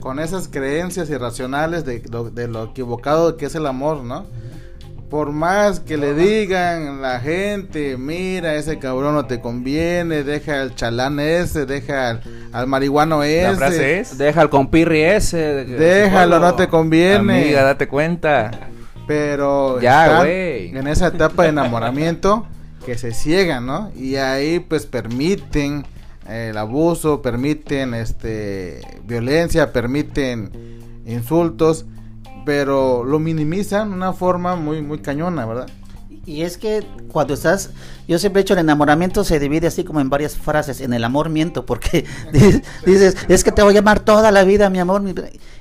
[0.00, 4.26] con esas creencias irracionales de de lo equivocado que es el amor, ¿no?
[5.10, 10.74] Por más que le digan la gente, mira, ese cabrón no te conviene, deja al
[10.74, 12.20] chalán ese, deja al,
[12.52, 13.50] al marihuano ese.
[13.52, 14.18] La frase es.
[14.18, 15.64] Deja al compirri ese.
[15.64, 17.42] Déjalo, no te conviene.
[17.44, 18.50] Amiga, date cuenta.
[19.06, 20.76] Pero Ya, güey.
[20.76, 22.46] en esa etapa de enamoramiento
[22.84, 23.92] que se ciegan, ¿no?
[23.96, 25.84] Y ahí pues permiten
[26.28, 30.50] eh, el abuso, permiten este violencia, permiten
[31.06, 31.86] insultos,
[32.46, 35.66] pero lo minimizan de una forma muy muy cañona, ¿verdad?
[36.24, 37.70] Y es que cuando estás,
[38.08, 41.04] yo siempre he dicho el enamoramiento se divide así como en varias frases, en el
[41.04, 42.04] amor miento, porque
[42.86, 45.02] dices, es que te voy a amar toda la vida, mi amor,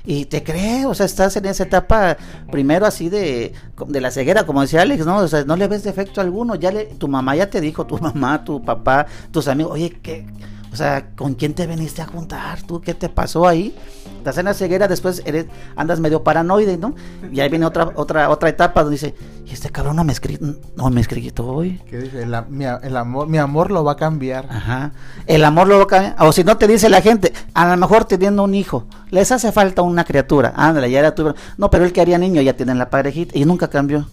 [0.06, 2.18] y te crees, o sea, estás en esa etapa
[2.52, 3.54] primero así de,
[3.88, 5.18] de la ceguera, como decía Alex, ¿no?
[5.18, 7.98] O sea, no le ves defecto alguno, ya le, tu mamá ya te dijo, tu
[8.00, 10.26] mamá, tu papá, tus amigos, oye, ¿qué?
[10.72, 12.62] O sea, ¿con quién te veniste a juntar?
[12.64, 13.76] ¿Tú qué te pasó ahí?
[14.26, 16.96] Estás en la ceguera, después eres, andas medio paranoide, ¿no?
[17.32, 19.14] Y ahí viene otra, otra, otra etapa donde dice,
[19.46, 21.80] y este cabrón no me escribió, no me escribió hoy.
[21.88, 24.48] Que dice, el, a- mi, a- el amor, mi amor lo va a cambiar.
[24.50, 24.94] Ajá.
[25.28, 26.16] El amor lo cambia.
[26.22, 29.52] O si no te dice la gente, a lo mejor teniendo un hijo, les hace
[29.52, 30.54] falta una criatura.
[30.56, 31.32] Ándale, ya era tu.
[31.58, 33.38] No, pero él que haría niño, ya tienen la parejita.
[33.38, 34.08] Y nunca cambió.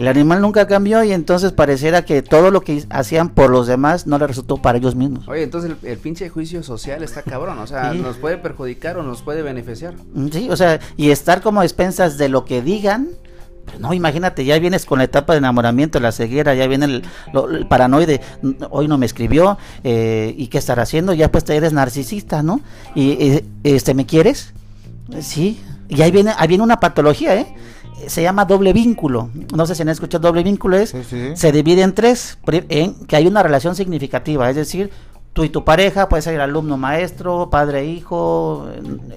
[0.00, 4.06] El animal nunca cambió y entonces pareciera que todo lo que hacían por los demás
[4.06, 5.28] no le resultó para ellos mismos.
[5.28, 7.58] Oye, entonces el, el pinche juicio social está cabrón.
[7.58, 7.98] O sea, Sí.
[7.98, 9.94] nos puede perjudicar o nos puede beneficiar.
[10.14, 13.08] Mm, Sí, o sea, y estar como a expensas de lo que digan.
[13.66, 17.02] pues no, imagínate, ya vienes con la etapa de enamoramiento, la ceguera, ya viene el,
[17.34, 21.12] lo- el paranoide, "Mm, hoy no me escribió, eh, ¿y qué estará haciendo?
[21.12, 22.62] Ya pues te eres narcisista, ¿no?
[22.96, 24.54] Y eh, este, ¿me quieres?
[25.20, 25.60] Sí,
[25.90, 27.54] y ahí viene, ahí viene una patología, ¿eh?
[28.06, 29.30] Se llama doble vínculo.
[29.54, 31.30] No sé si han escuchado doble vínculo es Sí, sí.
[31.34, 34.90] se divide en tres, en que hay una relación significativa, es decir,
[35.32, 38.68] tú y tu pareja, puede ser alumno maestro, padre hijo,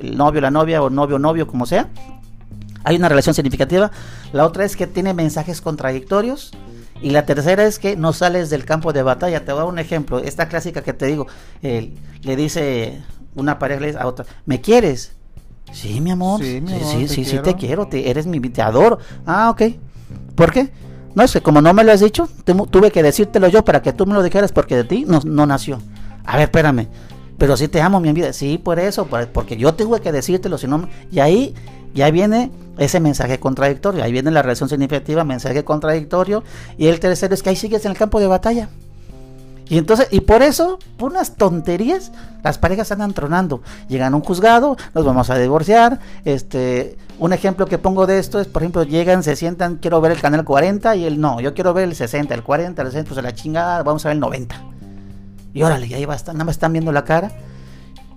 [0.02, 1.90] el novio la novia o novio novio como sea.
[2.84, 3.92] Hay una relación significativa.
[4.34, 6.52] La otra es que tiene mensajes contradictorios.
[7.02, 9.44] Y la tercera es que no sales del campo de batalla.
[9.44, 10.20] Te voy a dar un ejemplo.
[10.20, 11.28] Esta clásica que te digo.
[11.62, 13.02] eh, le dice
[13.36, 15.14] una pareja le dice a otra, ¿me quieres?
[15.74, 16.40] Sí, mi amor.
[16.40, 17.44] Sí, Sí, mi sí, amor, sí, te sí, quiero.
[17.44, 17.88] te quiero.
[17.88, 19.00] Te, eres mi, te adoro.
[19.26, 19.62] Ah, ok.
[20.36, 20.72] ¿Por qué?
[21.16, 23.82] No, es que como no me lo has dicho, tu- tuve que decírtelo yo para
[23.82, 25.80] que tú me lo dijeras porque de ti no, no nació.
[26.26, 26.88] A ver, espérame.
[27.38, 28.32] Pero sí te amo, mi vida.
[28.34, 30.88] Sí, por eso, por- porque yo tuve que decírtelo, si no...
[31.12, 31.54] Y ahí
[31.94, 34.04] ya viene ese mensaje contradictorio.
[34.04, 36.44] Ahí viene la relación significativa, mensaje contradictorio.
[36.78, 38.70] Y el tercero es que ahí sigues en el campo de batalla.
[39.70, 42.12] Y entonces, y por eso, por unas tonterías,
[42.44, 43.62] las parejas andan tronando.
[43.88, 46.00] Llegan a un juzgado, nos vamos a divorciar.
[46.26, 50.12] Este, un ejemplo que pongo de esto es, por ejemplo, llegan, se sientan, quiero ver
[50.12, 53.08] el canal 40 y él no, yo quiero ver el 60, el 40, el 60,
[53.08, 54.56] pues a la chingada, vamos a ver el 90.
[55.54, 57.32] Y órale, ahí va, nada más están viendo la cara.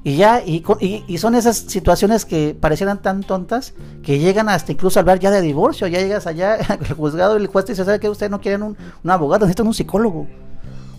[0.02, 4.70] Y ya, y, y, y son esas situaciones que parecieran tan tontas que llegan hasta
[4.70, 5.86] incluso a hablar ya de divorcio.
[5.88, 8.62] Ya llegas allá al juzgado y el juez te dice, ¿sabe que Ustedes no quieren
[8.62, 10.26] un, un abogado, necesitan un psicólogo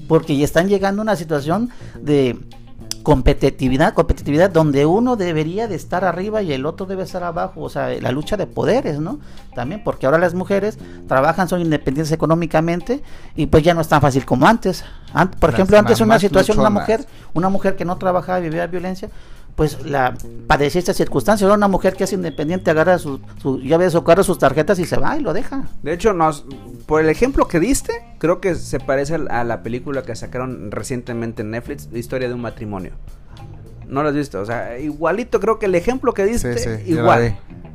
[0.07, 1.69] porque ya están llegando a una situación
[2.01, 2.37] de
[3.03, 7.69] competitividad, competitividad donde uno debería de estar arriba y el otro debe estar abajo, o
[7.69, 9.19] sea, la lucha de poderes, ¿no?
[9.55, 13.01] También porque ahora las mujeres trabajan, son independientes económicamente
[13.35, 14.83] y pues ya no es tan fácil como antes.
[15.13, 18.43] An- por Las ejemplo, antes una situación, una mujer, una mujer que no trabajaba y
[18.43, 19.09] vivía violencia,
[19.57, 20.13] pues la
[20.45, 24.03] padecía esta circunstancia, ahora una mujer que es independiente agarra su, su llave de su
[24.03, 25.63] carro, sus tarjetas y se va y lo deja.
[25.81, 26.45] De hecho, nos,
[26.85, 31.41] por el ejemplo que diste, creo que se parece a la película que sacaron recientemente
[31.41, 32.91] en Netflix, Historia de un matrimonio.
[33.87, 36.99] No lo has visto, o sea, igualito creo que el ejemplo que diste, Sí, la
[37.01, 37.21] igual.
[37.21, 37.25] La,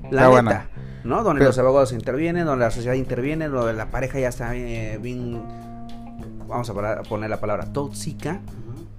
[0.04, 0.68] Está neta, buena.
[1.02, 1.24] ¿no?
[1.24, 5.00] Donde Pero- los abogados intervienen, donde la sociedad interviene, donde la pareja ya está eh,
[5.02, 5.42] bien,
[6.46, 8.40] vamos a poner la palabra tóxica,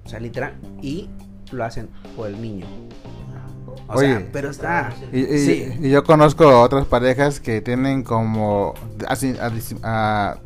[0.05, 1.09] o sea, literal, y
[1.53, 2.65] lo hacen por el niño.
[3.87, 4.29] O sea, Oye.
[4.31, 4.93] pero está.
[5.11, 5.73] Y, y- sí.
[5.81, 8.73] y yo conozco otras parejas que tienen como
[9.07, 10.37] así, a, dis- a-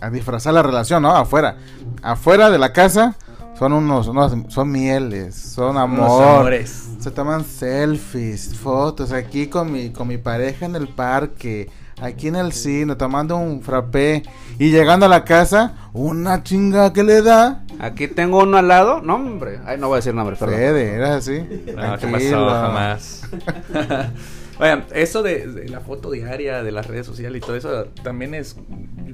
[0.00, 1.10] a disfrazar la relación, ¿no?
[1.14, 1.56] Afuera.
[2.02, 3.16] Afuera de la casa
[3.58, 6.22] son unos, unos- son mieles, son amor.
[6.22, 6.88] amores.
[6.98, 12.36] Se toman selfies, fotos aquí con mi con mi pareja en el parque, aquí en
[12.36, 14.22] el cine tomando un frappé
[14.58, 17.64] y llegando a la casa, una chinga que le da.
[17.78, 19.00] Aquí tengo uno al lado.
[19.02, 19.58] No, hombre.
[19.64, 20.56] Ay, no voy a decir nombre, perdón.
[20.56, 21.38] Fede, era así.
[21.74, 22.48] No, ¿qué pasó?
[22.50, 23.22] Jamás.
[24.60, 28.34] Oigan, eso de, de la foto diaria, de las redes sociales y todo eso, también
[28.34, 28.56] es.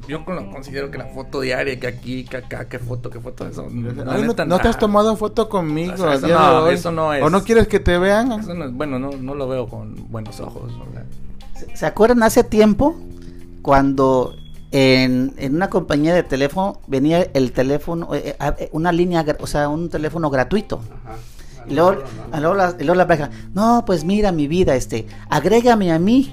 [0.08, 3.46] Yo con- considero que la foto diaria, que aquí, que acá, que foto, que foto,
[3.46, 3.64] eso.
[3.70, 5.94] Ay, no, neta, no te has tomado foto conmigo.
[5.94, 8.32] O sea, eso no, eso no es- ¿O no quieres que te vean?
[8.32, 10.72] Eso no es- bueno, no, no lo veo con buenos ojos.
[10.80, 11.04] ¿verdad?
[11.74, 12.96] ¿Se acuerdan hace tiempo
[13.62, 14.36] cuando
[14.70, 19.68] en, en una compañía de teléfono venía el teléfono, eh, eh, una línea, o sea,
[19.68, 20.80] un teléfono gratuito?
[21.04, 21.16] Ajá.
[21.68, 22.02] Y luego,
[22.32, 25.98] y luego la, y luego la pareja, no, pues mira mi vida, este, agrégame a
[25.98, 26.32] mí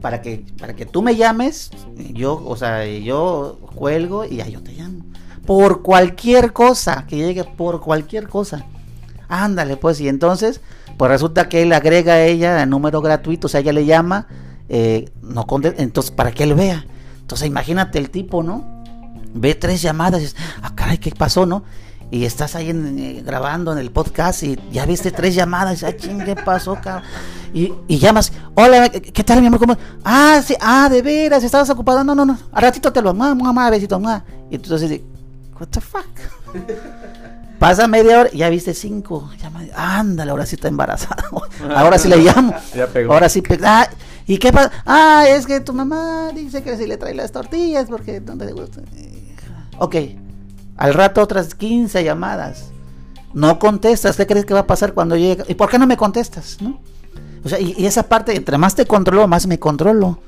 [0.00, 1.70] para que, para que tú me llames,
[2.12, 5.04] yo, o sea, yo cuelgo y ya yo te llamo.
[5.46, 8.66] Por cualquier cosa, que llegue por cualquier cosa.
[9.28, 10.60] Ándale, pues, y entonces,
[10.98, 14.26] pues resulta que él agrega a ella el número gratuito, o sea, ella le llama,
[14.68, 16.86] eh, no entonces, para que él vea.
[17.20, 18.82] Entonces, imagínate el tipo, ¿no?
[19.34, 21.64] Ve tres llamadas y dice, ah, caray, ¿qué pasó, no?
[22.10, 26.24] y estás ahí eh, grabando en el podcast y ya viste tres llamadas, y, ching,
[26.24, 27.02] ¿qué pasó, cabrón?
[27.52, 29.60] Y, llamas, hola, ¿qué tal, mi amor?
[29.60, 29.76] ¿Cómo?
[30.04, 32.02] Ah, sí, ah, de veras, estabas ocupado.
[32.02, 34.24] No, no, no, a ratito te lo mamá, mamá, besito, mamá.
[34.50, 35.00] Y entonces,
[35.58, 36.06] what the fuck?
[37.60, 39.70] Pasa media hora y ya viste cinco llamadas.
[39.76, 41.24] Ándale, ahora sí está embarazada.
[41.76, 42.54] ahora sí le llamo.
[42.74, 43.12] Ya pegó.
[43.12, 43.88] Ahora sí Ah,
[44.26, 44.72] ¿Y qué pasa?
[44.86, 48.52] Ah, es que tu mamá dice que si le trae las tortillas porque no te
[48.52, 48.80] gusta.
[49.78, 49.96] Ok,
[50.76, 52.70] al rato otras 15 llamadas.
[53.34, 54.16] No contestas.
[54.16, 55.44] ¿Qué crees que va a pasar cuando llega?
[55.48, 56.58] ¿Y por qué no me contestas?
[56.60, 56.80] ¿No?
[57.44, 60.20] O sea, y, esa parte, entre más te controlo, más me controlo.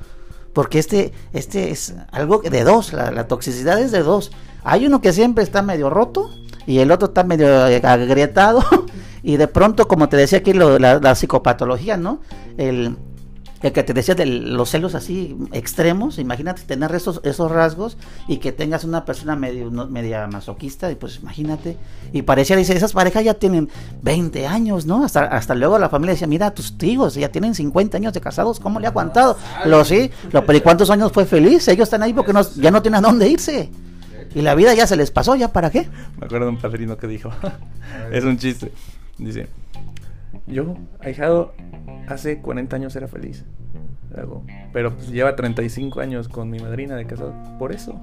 [0.53, 2.93] Porque este, este es algo de dos.
[2.93, 4.31] La, toxicidad es de dos.
[4.63, 6.29] Hay uno que siempre está medio roto
[6.65, 8.63] y el otro está medio agrietado.
[9.23, 12.19] y de pronto, como te decía aquí, la, la, psicopatología, ¿no?
[12.57, 12.97] El,
[13.61, 17.97] el que te decía de los celos así extremos, imagínate tener esos, esos rasgos
[18.27, 21.77] y que tengas una persona medio, media masoquista, y pues imagínate,
[22.13, 23.69] y parecía, dice, esas parejas ya tienen
[24.01, 25.03] 20 años, ¿no?
[25.03, 28.59] Hasta, hasta luego la familia decía, mira, tus tíos ya tienen 50 años de casados,
[28.59, 29.37] ¿cómo le ha aguantado?
[29.65, 31.67] Lo sí, lo, pero ¿y cuántos años fue feliz?
[31.67, 33.69] Ellos están ahí porque no, ya no tienen a dónde irse.
[34.35, 35.87] Y la vida ya se les pasó, ¿ya para qué?
[36.19, 37.31] Me acuerdo de un padrino que dijo,
[38.11, 38.71] es un chiste,
[39.17, 39.47] dice,
[40.45, 41.53] yo, ahijado,
[42.07, 43.45] hace 40 años era feliz.
[44.73, 47.33] Pero pues lleva 35 años con mi madrina de casado.
[47.59, 47.99] Por eso.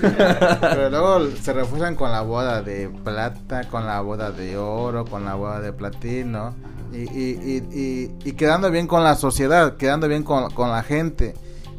[0.60, 5.24] Pero luego se refuerzan con la boda de plata, con la boda de oro, con
[5.24, 6.54] la boda de platino.
[6.92, 11.34] Y, y, y, y quedando bien con la sociedad, quedando bien con, con, la gente.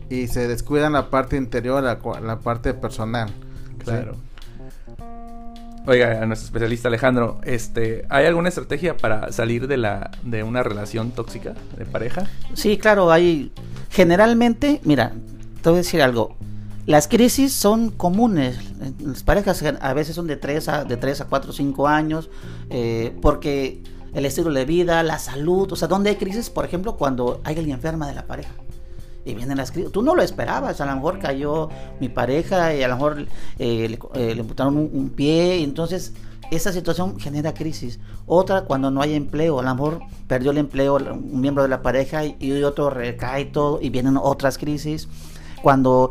[0.09, 3.30] Y se descuidan la parte interior, la, la parte personal.
[3.84, 4.16] Claro.
[5.88, 10.61] Oiga, a nuestro especialista Alejandro, este, ¿hay alguna estrategia para salir de la de una
[10.61, 12.27] relación tóxica de pareja?
[12.53, 13.51] Sí, claro, hay
[13.89, 15.13] generalmente, mira,
[15.63, 16.36] te voy a decir algo.
[16.86, 18.59] Las crisis son comunes.
[18.99, 22.29] Las parejas a veces son de 3 a, de 3 a 4 o 5 años,
[22.69, 23.82] eh, porque
[24.13, 26.51] el estilo de vida, la salud, o sea, ¿dónde hay crisis?
[26.51, 28.51] Por ejemplo, cuando hay alguien enferma de la pareja
[29.26, 29.91] y vienen las crisis.
[29.91, 31.69] Tú no lo esperabas, a lo mejor cayó
[31.99, 33.28] mi pareja y a lo mejor
[33.59, 36.13] eh, le, eh, le, un, un, pie, entonces
[36.51, 37.99] esa situación genera crisis.
[38.26, 41.82] Otra, cuando no hay empleo, a lo mejor perdió el empleo un miembro de la
[41.82, 45.07] pareja y, otro recae todo y vienen otras crisis.
[45.63, 46.09] Cuando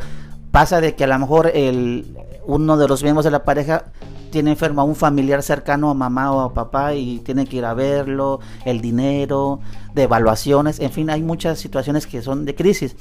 [0.51, 3.85] pasa de que a lo mejor el, uno de los miembros de la pareja
[4.31, 7.65] tiene enfermo a un familiar cercano a mamá o a papá y tiene que ir
[7.65, 9.61] a verlo, el dinero,
[9.95, 12.97] de evaluaciones, en fin, hay muchas situaciones que son de crisis.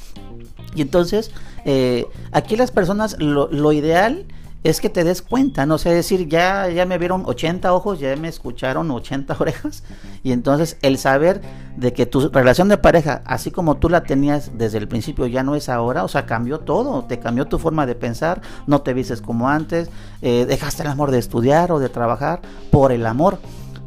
[0.76, 1.32] Y entonces,
[1.66, 4.26] eh, aquí las personas, lo, lo ideal
[4.64, 8.16] es que te des cuenta, no sé decir, ya, ya me vieron 80 ojos, ya
[8.16, 9.84] me escucharon 80 orejas,
[10.24, 11.42] y entonces el saber
[11.78, 15.44] de que tu relación de pareja, así como tú la tenías desde el principio, ya
[15.44, 18.94] no es ahora, o sea, cambió todo, te cambió tu forma de pensar, no te
[18.94, 19.90] vistes como antes,
[20.22, 23.40] eh, dejaste el amor de estudiar o de trabajar por el amor,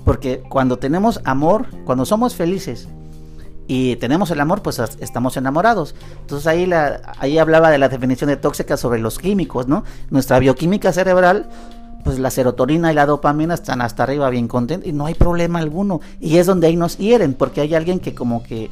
[0.05, 2.89] porque cuando tenemos amor, cuando somos felices,
[3.69, 5.95] y tenemos el amor, pues estamos enamorados.
[6.21, 9.85] Entonces ahí, la, ahí hablaba de la definición de tóxica sobre los químicos, ¿no?
[10.11, 11.49] Nuestra bioquímica cerebral,
[12.05, 15.61] pues la serotonina y la dopamina están hasta arriba bien contentos y no hay problema
[15.61, 16.01] alguno.
[16.21, 18.71] Y es donde ahí nos hieren, porque hay alguien que como que,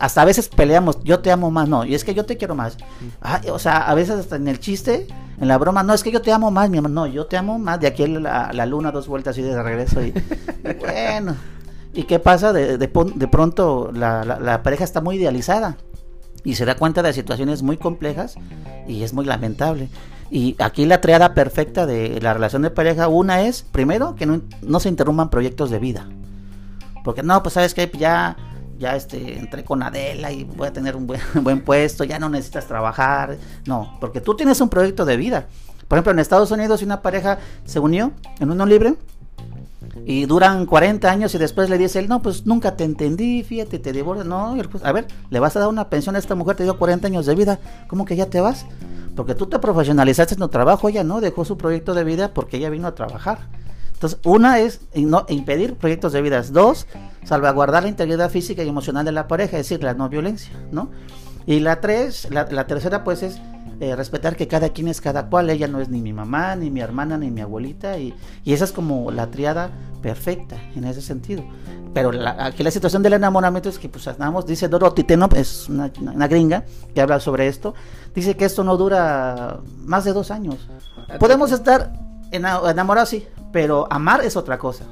[0.00, 2.54] hasta a veces peleamos, yo te amo más, no, y es que yo te quiero
[2.54, 2.76] más.
[3.20, 5.06] Ah, o sea, a veces hasta en el chiste,
[5.40, 7.36] en la broma, no, es que yo te amo más, mi amor, no, yo te
[7.36, 10.02] amo más, de aquí a la, la luna dos vueltas y de regreso.
[10.02, 10.12] y
[10.80, 11.36] bueno.
[11.94, 12.52] ¿Y qué pasa?
[12.52, 15.76] De, de, pronto la, la, pareja está muy idealizada
[16.42, 18.36] y se da cuenta de situaciones muy complejas
[18.88, 19.88] y es muy lamentable.
[20.30, 24.40] Y aquí la triada perfecta de la relación de pareja, una es, primero, que no,
[24.62, 26.08] no se interrumpan proyectos de vida.
[27.04, 28.36] Porque no, pues sabes que ya,
[28.78, 32.30] ya este, entré con Adela y voy a tener un buen, buen puesto, ya no
[32.30, 33.36] necesitas trabajar.
[33.66, 35.46] No, porque tú tienes un proyecto de vida.
[35.86, 38.94] Por ejemplo, en Estados Unidos, si una pareja se unió en uno libre,
[40.04, 43.78] y duran 40 años y después le dice él, no, pues nunca te entendí, fíjate,
[43.78, 44.26] te divorcias.
[44.26, 46.78] No, pues, a ver, le vas a dar una pensión a esta mujer, te dio
[46.78, 48.66] 40 años de vida, ¿cómo que ya te vas?
[49.14, 52.56] Porque tú te profesionalizaste en tu trabajo, ella no, dejó su proyecto de vida porque
[52.56, 53.48] ella vino a trabajar.
[53.92, 56.42] Entonces, una es no, impedir proyectos de vida.
[56.42, 56.88] Dos,
[57.22, 60.90] salvaguardar la integridad física y emocional de la pareja, es decir, la no violencia, ¿no?
[61.46, 63.40] Y la tres, la, la tercera pues es
[63.82, 66.70] eh, respetar que cada quien es cada cual, ella no es ni mi mamá, ni
[66.70, 68.14] mi hermana, ni mi abuelita, y,
[68.44, 71.42] y esa es como la triada perfecta en ese sentido.
[71.92, 75.68] Pero la, aquí la situación del enamoramiento es que, pues, andamos, dice Dorothy Tenop, es
[75.68, 76.64] una, una, gringa
[76.94, 77.74] que habla sobre esto,
[78.14, 80.68] dice que esto no dura más de dos años.
[81.18, 81.92] Podemos estar
[82.30, 84.84] enamorados, sí, pero amar es otra cosa.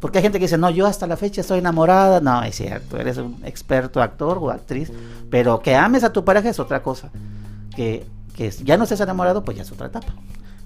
[0.00, 2.20] Porque hay gente que dice, no, yo hasta la fecha estoy enamorada.
[2.20, 4.92] No, es cierto, eres un experto actor o actriz,
[5.30, 7.10] pero que ames a tu pareja es otra cosa.
[7.74, 10.14] Que que ya no estés enamorado, pues ya es otra etapa.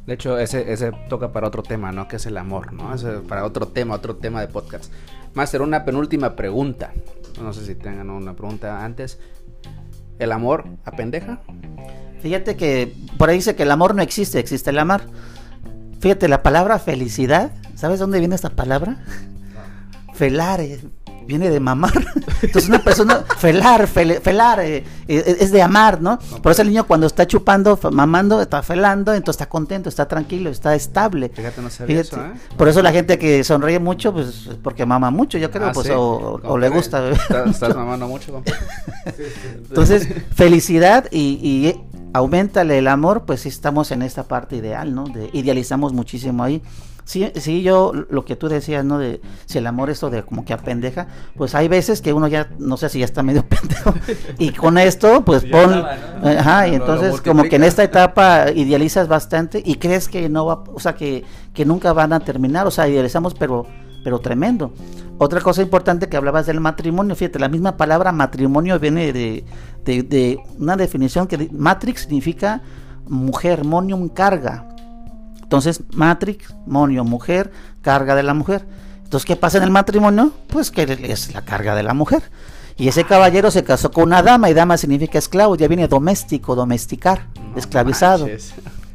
[0.07, 2.09] De hecho, ese, ese toca para otro tema, ¿no?
[2.09, 2.93] Que es el amor, ¿no?
[2.93, 4.93] Ese para otro tema, otro tema de podcast.
[5.35, 6.93] Master, una penúltima pregunta.
[7.41, 9.19] No sé si tengan una pregunta antes.
[10.19, 11.41] ¿El amor apendeja?
[12.21, 15.03] Fíjate que por ahí dice que el amor no existe, existe el amar.
[16.01, 18.97] Fíjate, la palabra felicidad, ¿sabes dónde viene esta palabra?
[20.15, 20.81] Felare,
[21.27, 21.93] viene de mamar.
[22.43, 26.19] Entonces una persona, felar, felar, eh, eh, es de amar, ¿no?
[26.43, 30.49] Por eso el niño cuando está chupando, mamando, está felando, entonces está contento, está tranquilo,
[30.49, 31.29] está estable.
[31.29, 32.33] Fíjate, no sabía eso, ¿eh?
[32.57, 35.73] Por eso la gente que sonríe mucho, pues es porque mama mucho, yo creo, ah,
[35.73, 37.11] pues, o, le gusta.
[37.11, 38.43] Estás, mamando mucho,
[39.69, 45.05] Entonces, felicidad y, y aumentale el amor, pues estamos en esta parte ideal, ¿no?
[45.05, 46.63] De, idealizamos muchísimo ahí.
[47.05, 48.99] Sí, sí, yo lo que tú decías, ¿no?
[48.99, 52.51] De si el amor esto de como que apendeja, pues hay veces que uno ya,
[52.59, 53.95] no sé si ya está medio pendejo.
[54.39, 55.85] y con esto, pues pon.
[56.23, 60.63] Ajá, y entonces como que en esta etapa idealizas bastante y crees que no va,
[60.73, 63.67] o sea, que, que nunca van a terminar, o sea, idealizamos, pero
[64.03, 64.73] pero tremendo.
[65.19, 69.45] Otra cosa importante que hablabas del matrimonio, fíjate, la misma palabra matrimonio viene de,
[69.85, 72.63] de, de una definición que matrix significa
[73.07, 74.67] mujer, monium carga.
[75.43, 77.51] Entonces, matrix, monio, mujer,
[77.83, 78.65] carga de la mujer.
[79.03, 80.33] Entonces, ¿qué pasa en el matrimonio?
[80.47, 82.23] Pues que es la carga de la mujer.
[82.77, 86.55] Y ese caballero se casó con una dama y dama significa esclavo, ya viene doméstico,
[86.55, 87.27] domesticar,
[87.57, 88.27] esclavizado.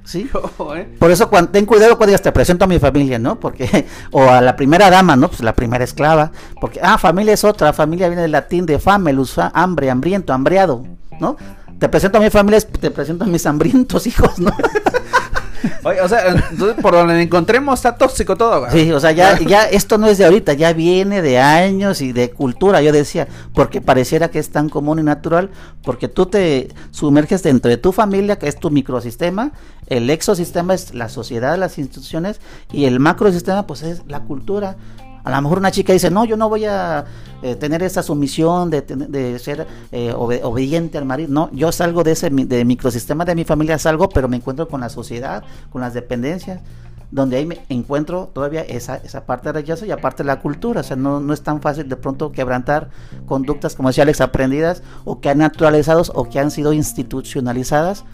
[0.06, 0.30] ¿Sí?
[0.76, 0.96] ¿eh?
[1.00, 3.40] Por eso cuando, ten cuidado cuando digas te presento a mi familia, ¿no?
[3.40, 5.28] Porque, o a la primera dama, ¿no?
[5.28, 6.32] Pues la primera esclava.
[6.62, 10.86] Porque, ah, familia es otra, familia viene del latín de famelus, hambre, hambriento, hambriado,
[11.20, 11.36] ¿no?
[11.80, 14.52] Te presento a mi familia, te presento a mis hambrientos hijos, ¿no?
[15.84, 18.72] Oye, o sea, entonces por donde encontremos está tóxico todo, güey.
[18.72, 22.12] Sí, o sea, ya, ya esto no es de ahorita, ya viene de años y
[22.12, 25.50] de cultura, yo decía, porque pareciera que es tan común y natural,
[25.84, 29.52] porque tú te sumerges dentro de tu familia, que es tu microsistema,
[29.88, 32.40] el exosistema es la sociedad, las instituciones,
[32.72, 34.78] y el macrosistema, pues es la cultura.
[35.26, 37.04] A lo mejor una chica dice, no, yo no voy a
[37.42, 41.30] eh, tener esa sumisión de, de ser eh, obediente al marido.
[41.32, 44.82] No, yo salgo de ese de microsistema de mi familia, salgo, pero me encuentro con
[44.82, 46.62] la sociedad, con las dependencias,
[47.10, 50.82] donde ahí me encuentro todavía esa, esa parte de rechazo y aparte la cultura.
[50.82, 52.92] O sea, no, no es tan fácil de pronto quebrantar
[53.26, 58.06] conductas, como decía Alex, aprendidas o que han naturalizados o que han sido institucionalizadas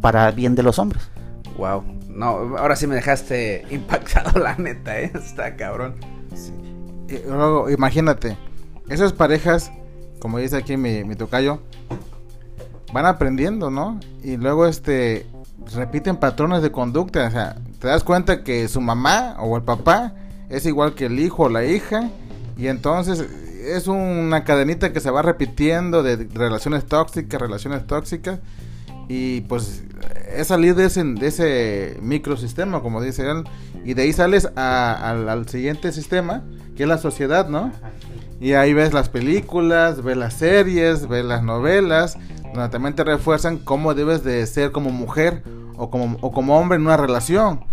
[0.00, 1.08] para bien de los hombres.
[1.56, 5.12] Wow, no, ahora sí me dejaste impactado, la neta, ¿eh?
[5.14, 6.17] está cabrón.
[7.26, 8.36] Luego, imagínate,
[8.88, 9.70] esas parejas,
[10.18, 11.60] como dice aquí mi, tocayo,
[12.92, 13.98] van aprendiendo, ¿no?
[14.22, 15.26] Y luego este
[15.74, 20.14] repiten patrones de conducta, o sea, te das cuenta que su mamá o el papá
[20.48, 22.10] es igual que el hijo o la hija
[22.56, 28.38] y entonces es una cadenita que se va repitiendo de relaciones tóxicas, relaciones tóxicas
[29.08, 29.82] y pues
[30.34, 33.44] es salir de ese, de ese microsistema, como dice él,
[33.84, 36.44] y de ahí sales al, siguiente sistema,
[36.78, 37.72] que es la sociedad, ¿no?
[38.40, 42.16] Y ahí ves las películas, ves las series, ves las novelas,
[42.54, 45.42] donde también te refuerzan cómo debes de ser como mujer
[45.76, 47.64] o como, o como hombre en una relación.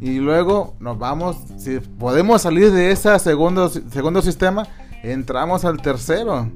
[0.00, 4.68] Y luego nos vamos, si podemos salir de ese segundo, segundo sistema,
[5.02, 6.48] entramos al tercero.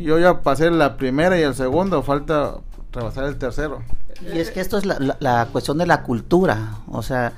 [0.00, 2.54] Yo ya pasé la primera y el segundo, falta
[2.92, 3.82] rebasar el tercero.
[4.22, 7.34] Y es que esto es la, cuestión de la cultura, o sea,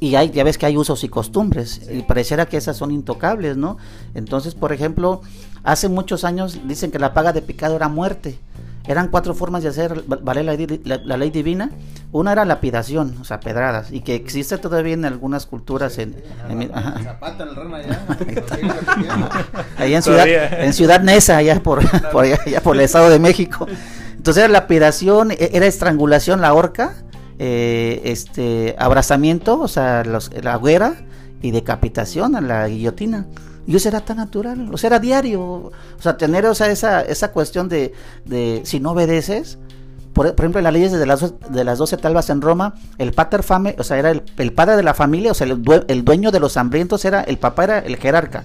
[0.00, 3.56] y hay, ya ves que hay usos y costumbres, y pareciera que esas son intocables,
[3.56, 3.78] ¿no?
[4.14, 5.22] Entonces, por ejemplo,
[5.64, 8.38] hace muchos años dicen que la paga de pecado era muerte.
[8.86, 10.44] Eran cuatro formas de hacer valer
[10.84, 11.70] la, ley divina.
[12.10, 15.98] Una era lapidación, o sea, pedradas, y que existe todavía en algunas culturas.
[15.98, 16.16] en,
[19.76, 23.68] allá en Ciudad, en Ciudad Neza, allá por, por, allá por el Estado de México.
[24.16, 26.94] Entonces era lapidación, e, era estrangulación, la horca,
[27.44, 30.94] eh, este, abrazamiento, o sea, la hoguera
[31.42, 33.26] y decapitación a la guillotina.
[33.66, 35.42] Y eso era tan natural, o sea, era diario.
[35.42, 39.58] O sea, tener o sea, esa, esa cuestión de, de si no obedeces,
[40.12, 43.42] por, ejemplo, en las leyes de las, de las 12 talvas en Roma, el pater
[43.42, 46.38] fame, o sea, era el, padre de la familia, o sea, el, el, dueño de
[46.38, 48.44] los hambrientos era, el papá era el jerarca.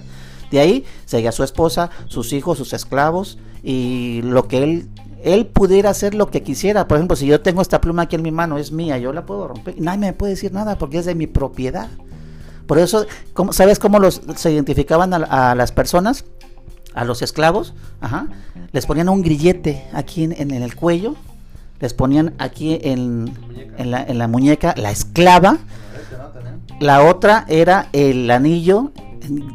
[0.50, 4.88] De ahí seguía su esposa, sus hijos, sus esclavos, y lo que él
[5.24, 6.86] él pudiera hacer lo que quisiera.
[6.88, 9.26] Por ejemplo, si yo tengo esta pluma aquí en mi mano, es mía, yo la
[9.26, 9.80] puedo romper.
[9.80, 11.88] Nadie me puede decir nada porque es de mi propiedad.
[12.66, 16.24] Por eso, ¿cómo, ¿sabes cómo los, se identificaban a, las personas?
[16.94, 17.74] A los esclavos.
[18.00, 18.28] Ajá.
[18.72, 21.16] Les ponían un grillete aquí en, el cuello.
[21.80, 23.32] Les ponían aquí en,
[23.78, 25.58] en, la, en la muñeca la esclava.
[26.80, 28.92] La otra era el anillo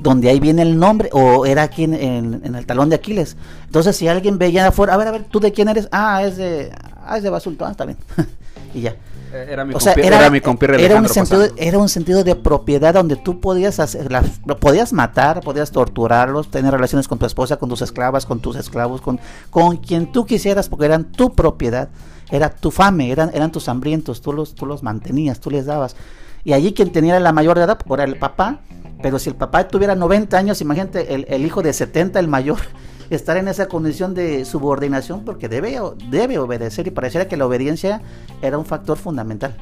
[0.01, 1.95] donde ahí viene el nombre, o era aquí en,
[2.43, 3.37] el talón de Aquiles.
[3.65, 5.87] Entonces, si alguien veía afuera, a ver, a ver, ¿tú de quién eres?
[5.91, 6.71] Ah, es de,
[7.05, 7.97] ah, es de Basulto, ah, está bien.
[8.73, 8.95] y ya.
[9.33, 10.41] Eh, era mi, o sea, era, mi
[10.77, 14.07] era un sentido era un sentido de propiedad donde tú podías hacer
[14.45, 18.55] lo podías matar podías torturarlos tener relaciones con tu esposa con tus esclavas con tus
[18.57, 21.89] esclavos con con quien tú quisieras porque eran tu propiedad
[22.29, 25.95] era tu fame eran eran tus hambrientos tú los tú los mantenías tú les dabas
[26.43, 28.59] y allí quien tenía la mayor edad era el papá
[29.03, 32.59] pero si el papá tuviera 90 años, imagínate el, hijo de 70, el mayor,
[33.09, 35.77] estar en esa condición de subordinación porque debe,
[36.09, 38.01] debe obedecer y pareciera que la obediencia
[38.41, 39.57] era un factor fundamental.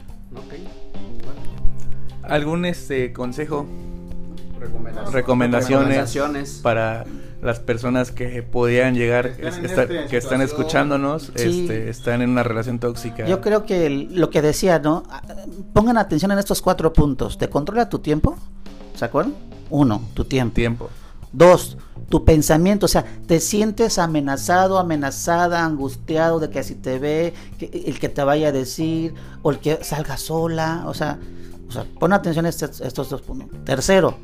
[2.22, 3.66] ¿Algún este consejo?
[5.12, 7.06] Recomendaciones, para
[7.42, 13.26] las personas que podían llegar, que están, este escuchándonos, este, están en una relación tóxica.
[13.26, 15.02] Yo creo que lo que decía, ¿no?
[15.74, 17.40] Pongan atención en estos cuatro puntos.
[17.40, 18.38] ¿Te controla tu tiempo?
[19.02, 19.34] ¿Se acuerdan?
[19.72, 20.54] Uno, tu tiempo.
[20.54, 20.90] Tiempo.
[21.34, 21.76] Dos,
[22.08, 27.98] tu pensamiento, o sea, te sientes amenazado, amenazada, angustiado de que si te ve, el
[28.00, 31.18] que te vaya a decir, o el que salga sola, o sea,
[31.68, 33.50] o sea pon atención a estos, estos dos puntos.
[33.64, 34.18] Tercero,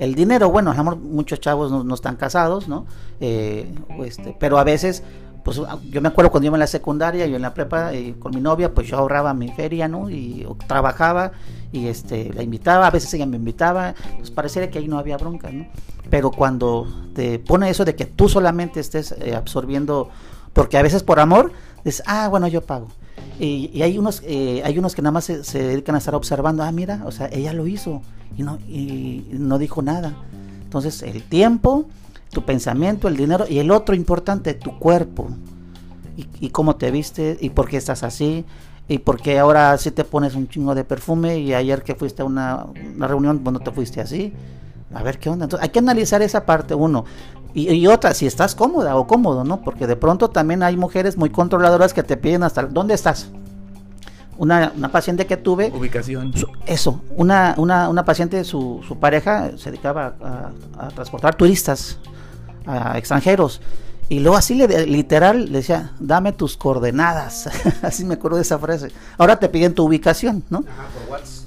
[0.00, 2.86] el dinero, bueno, muchos chavos no, están casados, ¿no?
[3.20, 3.72] Eh,
[4.04, 5.04] este, pero a veces
[5.44, 5.60] pues
[5.90, 8.40] yo me acuerdo cuando iba en la secundaria, yo en la prepa eh, con mi
[8.40, 10.10] novia, pues yo ahorraba mi feria, ¿no?
[10.10, 11.32] Y trabajaba
[11.72, 15.16] y este la invitaba, a veces ella me invitaba, pues pareciera que ahí no había
[15.16, 15.66] bronca, ¿no?
[16.10, 20.10] Pero cuando te pone eso de que tú solamente estés eh, absorbiendo,
[20.52, 21.52] porque a veces por amor,
[21.84, 22.88] dices, ah, bueno, yo pago.
[23.38, 26.62] Y, hay unos eh, hay unos que nada más se, se, dedican a estar observando,
[26.62, 28.02] ah, mira, o sea, ella lo hizo
[28.36, 30.14] y no, y no dijo nada.
[30.64, 31.86] Entonces, el tiempo
[32.30, 35.28] tu pensamiento, el dinero y el otro importante, tu cuerpo.
[36.40, 38.44] Y, cómo te viste y por qué estás así
[38.88, 42.20] y por qué ahora sí te pones un chingo de perfume y ayer que fuiste
[42.20, 42.66] a una,
[42.98, 44.34] reunión, cuando te fuiste así.
[44.92, 45.44] A ver qué onda.
[45.44, 47.06] Entonces, hay que analizar esa parte, uno.
[47.54, 49.62] Y, otra, si estás cómoda o cómodo, ¿no?
[49.62, 53.30] Porque de pronto también hay mujeres muy controladoras que te piden hasta, ¿dónde estás?
[54.36, 55.72] Una, una paciente que tuve.
[55.74, 56.32] Ubicación.
[56.66, 60.14] eso, una, una, una paciente, su, su pareja se dedicaba
[60.78, 61.98] a transportar turistas
[62.66, 63.60] a extranjeros.
[64.10, 67.48] Y luego así le, literal le decía, dame tus coordenadas.
[67.82, 68.88] así me acuerdo de esa frase.
[69.16, 70.64] Ahora te piden tu ubicación, ¿no?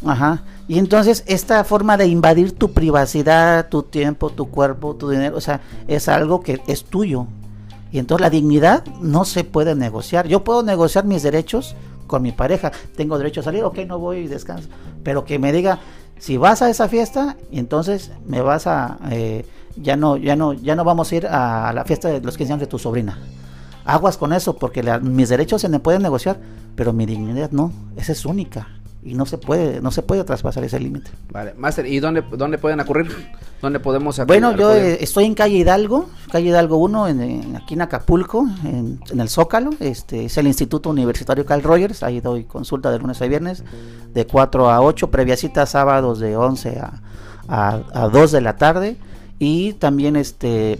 [0.06, 5.36] Ajá, Y entonces esta forma de invadir tu privacidad, tu tiempo, tu cuerpo, tu dinero,
[5.36, 5.60] o sea,
[5.90, 7.28] es algo que es tuyo.
[7.92, 10.30] Y entonces la dignidad no se puede negociar.
[10.30, 11.76] Yo puedo negociar mis derechos
[12.08, 12.72] con mi pareja.
[12.96, 14.70] Tengo derecho a salir, ok, no voy y descanso.
[15.04, 15.80] Pero que me diga,
[16.18, 19.00] si vas a esa fiesta, entonces me vas a...
[19.12, 19.46] Eh,
[19.76, 22.54] ya no, ya no, ya no vamos a ir a la fiesta de los 15
[22.54, 23.20] años de tu sobrina.
[23.86, 26.38] Aguas con eso, porque mis derechos se me pueden negociar,
[26.76, 28.68] pero mi dignidad no, esa es única
[29.06, 31.12] y no se puede, no se puede traspasar ese límite.
[31.32, 33.12] Vale, Master, ¿y dónde, dónde pueden ocurrir?
[33.62, 34.42] ¿Dónde podemos acudir?
[34.42, 39.00] Bueno, yo eh, estoy en calle Hidalgo, calle Hidalgo 1, en, aquí en Acapulco, en,
[39.18, 43.28] el Zócalo, este es el Instituto Universitario Carl Rogers, ahí doy consulta de lunes a
[43.28, 43.64] viernes,
[44.14, 47.02] de 4 a 8, previa cita sábados de 11 a,
[47.48, 48.98] a, a 2 de la tarde
[49.40, 50.80] y también este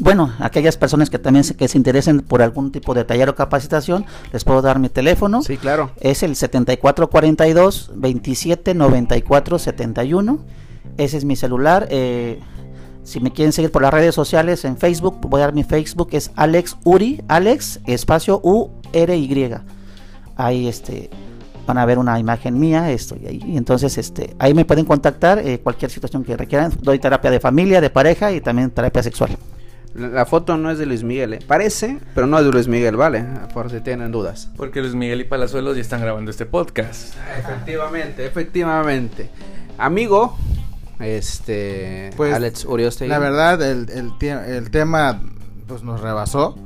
[0.00, 3.34] bueno, aquellas personas que también se, que se interesen por algún tipo de taller o
[3.34, 5.42] capacitación, les puedo dar mi teléfono.
[5.42, 5.90] Sí, claro.
[6.00, 10.38] Es el 7442 279471.
[10.96, 11.86] Ese es mi celular.
[11.90, 12.40] Eh,
[13.04, 16.08] si me quieren seguir por las redes sociales en Facebook, voy a dar mi Facebook,
[16.12, 19.54] es Alex Uri, Alex, espacio U R Y.
[20.36, 21.10] Ahí este
[21.66, 23.42] van a ver una imagen mía, estoy ahí.
[23.46, 26.72] Y entonces, este, ahí me pueden contactar eh, cualquier situación que requieran.
[26.80, 29.36] Doy terapia de familia, de pareja y también terapia sexual.
[29.94, 31.38] La, foto no es de Luis Miguel, ¿eh?
[31.44, 33.24] parece, pero no es de Luis Miguel, ¿vale?
[33.52, 34.48] Por si tienen dudas.
[34.56, 37.16] Porque Luis Miguel y Palazuelos ya están grabando este podcast.
[37.38, 39.30] Efectivamente, efectivamente.
[39.78, 40.36] Amigo,
[41.00, 43.08] este, pues, Alex Urioste.
[43.08, 45.20] La verdad, el, el, el tema
[45.66, 46.56] pues nos rebasó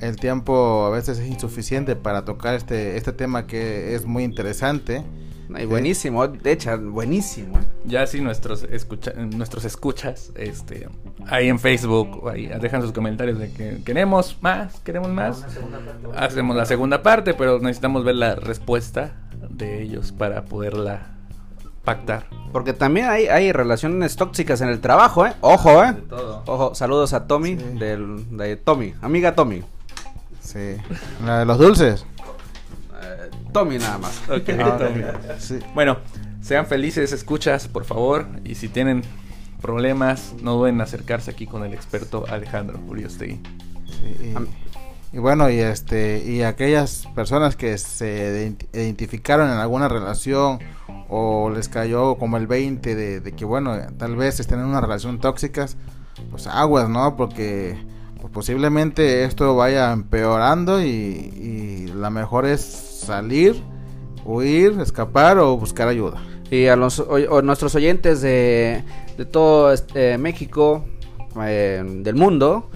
[0.00, 5.04] el tiempo a veces es insuficiente para tocar este, este tema que es muy interesante.
[5.48, 7.56] Y buenísimo, de hecho, buenísimo.
[7.84, 10.88] Ya si nuestros escucha, nuestros escuchas, este,
[11.26, 15.46] ahí en Facebook, ahí dejan sus comentarios de que queremos más, queremos más.
[16.16, 19.12] Hacemos la segunda parte, pero necesitamos ver la respuesta
[19.48, 21.14] de ellos para poderla
[21.84, 22.26] pactar.
[22.52, 25.34] Porque también hay, hay relaciones tóxicas en el trabajo, ¿eh?
[25.42, 25.94] Ojo, ¿eh?
[26.46, 29.62] Ojo, saludos a Tommy, del, de Tommy, amiga Tommy.
[30.46, 30.76] Sí.
[31.24, 32.06] La de los dulces.
[33.02, 34.20] Eh, Tommy nada más.
[34.28, 35.02] Ok, Ah, Tommy.
[35.38, 35.58] sí.
[35.74, 35.98] Bueno,
[36.40, 38.26] sean felices, escuchas, por favor.
[38.44, 39.02] Y si tienen
[39.60, 43.40] problemas, no duden en acercarse aquí con el experto Alejandro Uriostegui.
[43.86, 44.34] Sí,
[45.12, 50.58] y, y bueno, y este y aquellas personas que se ident- identificaron en alguna relación
[51.08, 54.80] o les cayó como el 20 de, de que bueno, tal vez estén en una
[54.80, 55.76] relación tóxicas,
[56.30, 57.16] pues aguas, ¿no?
[57.16, 57.78] Porque
[58.26, 63.62] pues, posiblemente esto vaya empeorando y, y la mejor es salir,
[64.24, 66.22] huir, escapar o buscar ayuda.
[66.50, 68.84] Y a los o nuestros oyentes de,
[69.16, 70.84] de todo este, México,
[71.42, 72.70] eh, del mundo,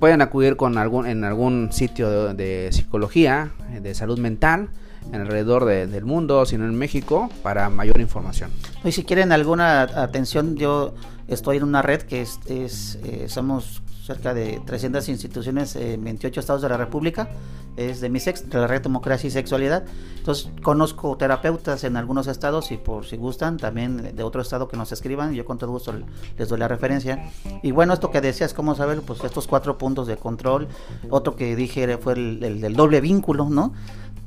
[0.00, 4.70] pueden acudir con algún en algún sitio de, de psicología, de salud mental,
[5.12, 8.50] en alrededor de- del mundo, sino en México, para mayor información.
[8.84, 10.94] Y si quieren alguna atención, yo
[11.28, 16.40] estoy en una red que es, es, eh, somos cerca de 300 instituciones en 28
[16.40, 17.30] estados de la República,
[17.76, 19.84] es de mi sex, de la red Democracia y Sexualidad.
[20.18, 24.76] Entonces conozco terapeutas en algunos estados y por si gustan, también de otro estado que
[24.76, 25.94] nos escriban, yo con todo gusto
[26.36, 27.30] les doy la referencia.
[27.62, 29.00] Y bueno, esto que decías, ¿cómo saber?
[29.00, 30.68] Pues estos cuatro puntos de control.
[31.08, 33.72] Otro que dije fue el, el del doble vínculo, ¿no?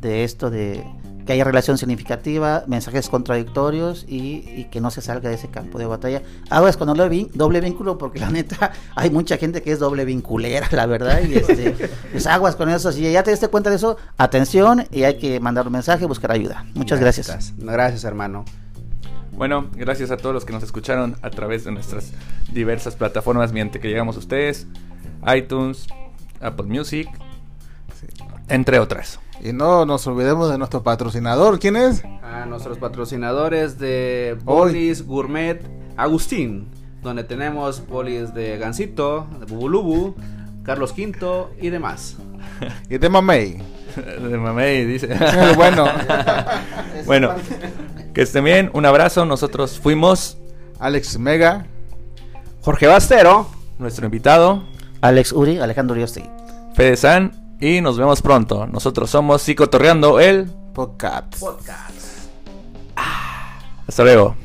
[0.01, 0.83] De esto de
[1.27, 5.77] que haya relación significativa, mensajes contradictorios y, y que no se salga de ese campo
[5.77, 6.23] de batalla.
[6.49, 10.67] Aguas con doble, doble vínculo porque la neta hay mucha gente que es doble vinculera,
[10.71, 12.91] la verdad, y este, pues aguas con eso.
[12.91, 16.31] Si ya te diste cuenta de eso, atención y hay que mandar un mensaje, buscar
[16.31, 16.65] ayuda.
[16.73, 17.27] Muchas gracias.
[17.27, 18.45] Gracias, gracias hermano.
[19.33, 22.11] Bueno, gracias a todos los que nos escucharon a través de nuestras
[22.51, 24.65] diversas plataformas mediante que llegamos a ustedes,
[25.35, 25.87] iTunes,
[26.39, 27.07] Apple Music,
[28.47, 29.19] entre otras.
[29.43, 32.03] Y no nos olvidemos de nuestro patrocinador, ¿quién es?
[32.23, 34.71] A nuestros patrocinadores de Hoy.
[34.71, 35.61] Bolis Gourmet
[35.95, 36.67] Agustín,
[37.01, 40.15] donde tenemos bolis de Gansito, de Bubulubu,
[40.63, 42.17] Carlos V y demás.
[42.89, 43.57] Y de Mamey.
[43.97, 45.09] De mamey, dice.
[45.55, 45.87] bueno,
[47.07, 47.31] bueno,
[48.13, 49.25] que estén bien, un abrazo.
[49.25, 50.37] Nosotros fuimos
[50.79, 51.65] Alex Mega.
[52.61, 53.47] Jorge Bastero.
[53.79, 54.61] nuestro invitado,
[55.01, 56.29] Alex Uri, Alejandro Uriostegui.
[56.75, 58.67] Fede San, y nos vemos pronto.
[58.67, 60.45] Nosotros somos Psicotorreando el.
[60.73, 61.39] Podcast.
[61.39, 62.29] Podcast.
[63.87, 64.35] Hasta luego.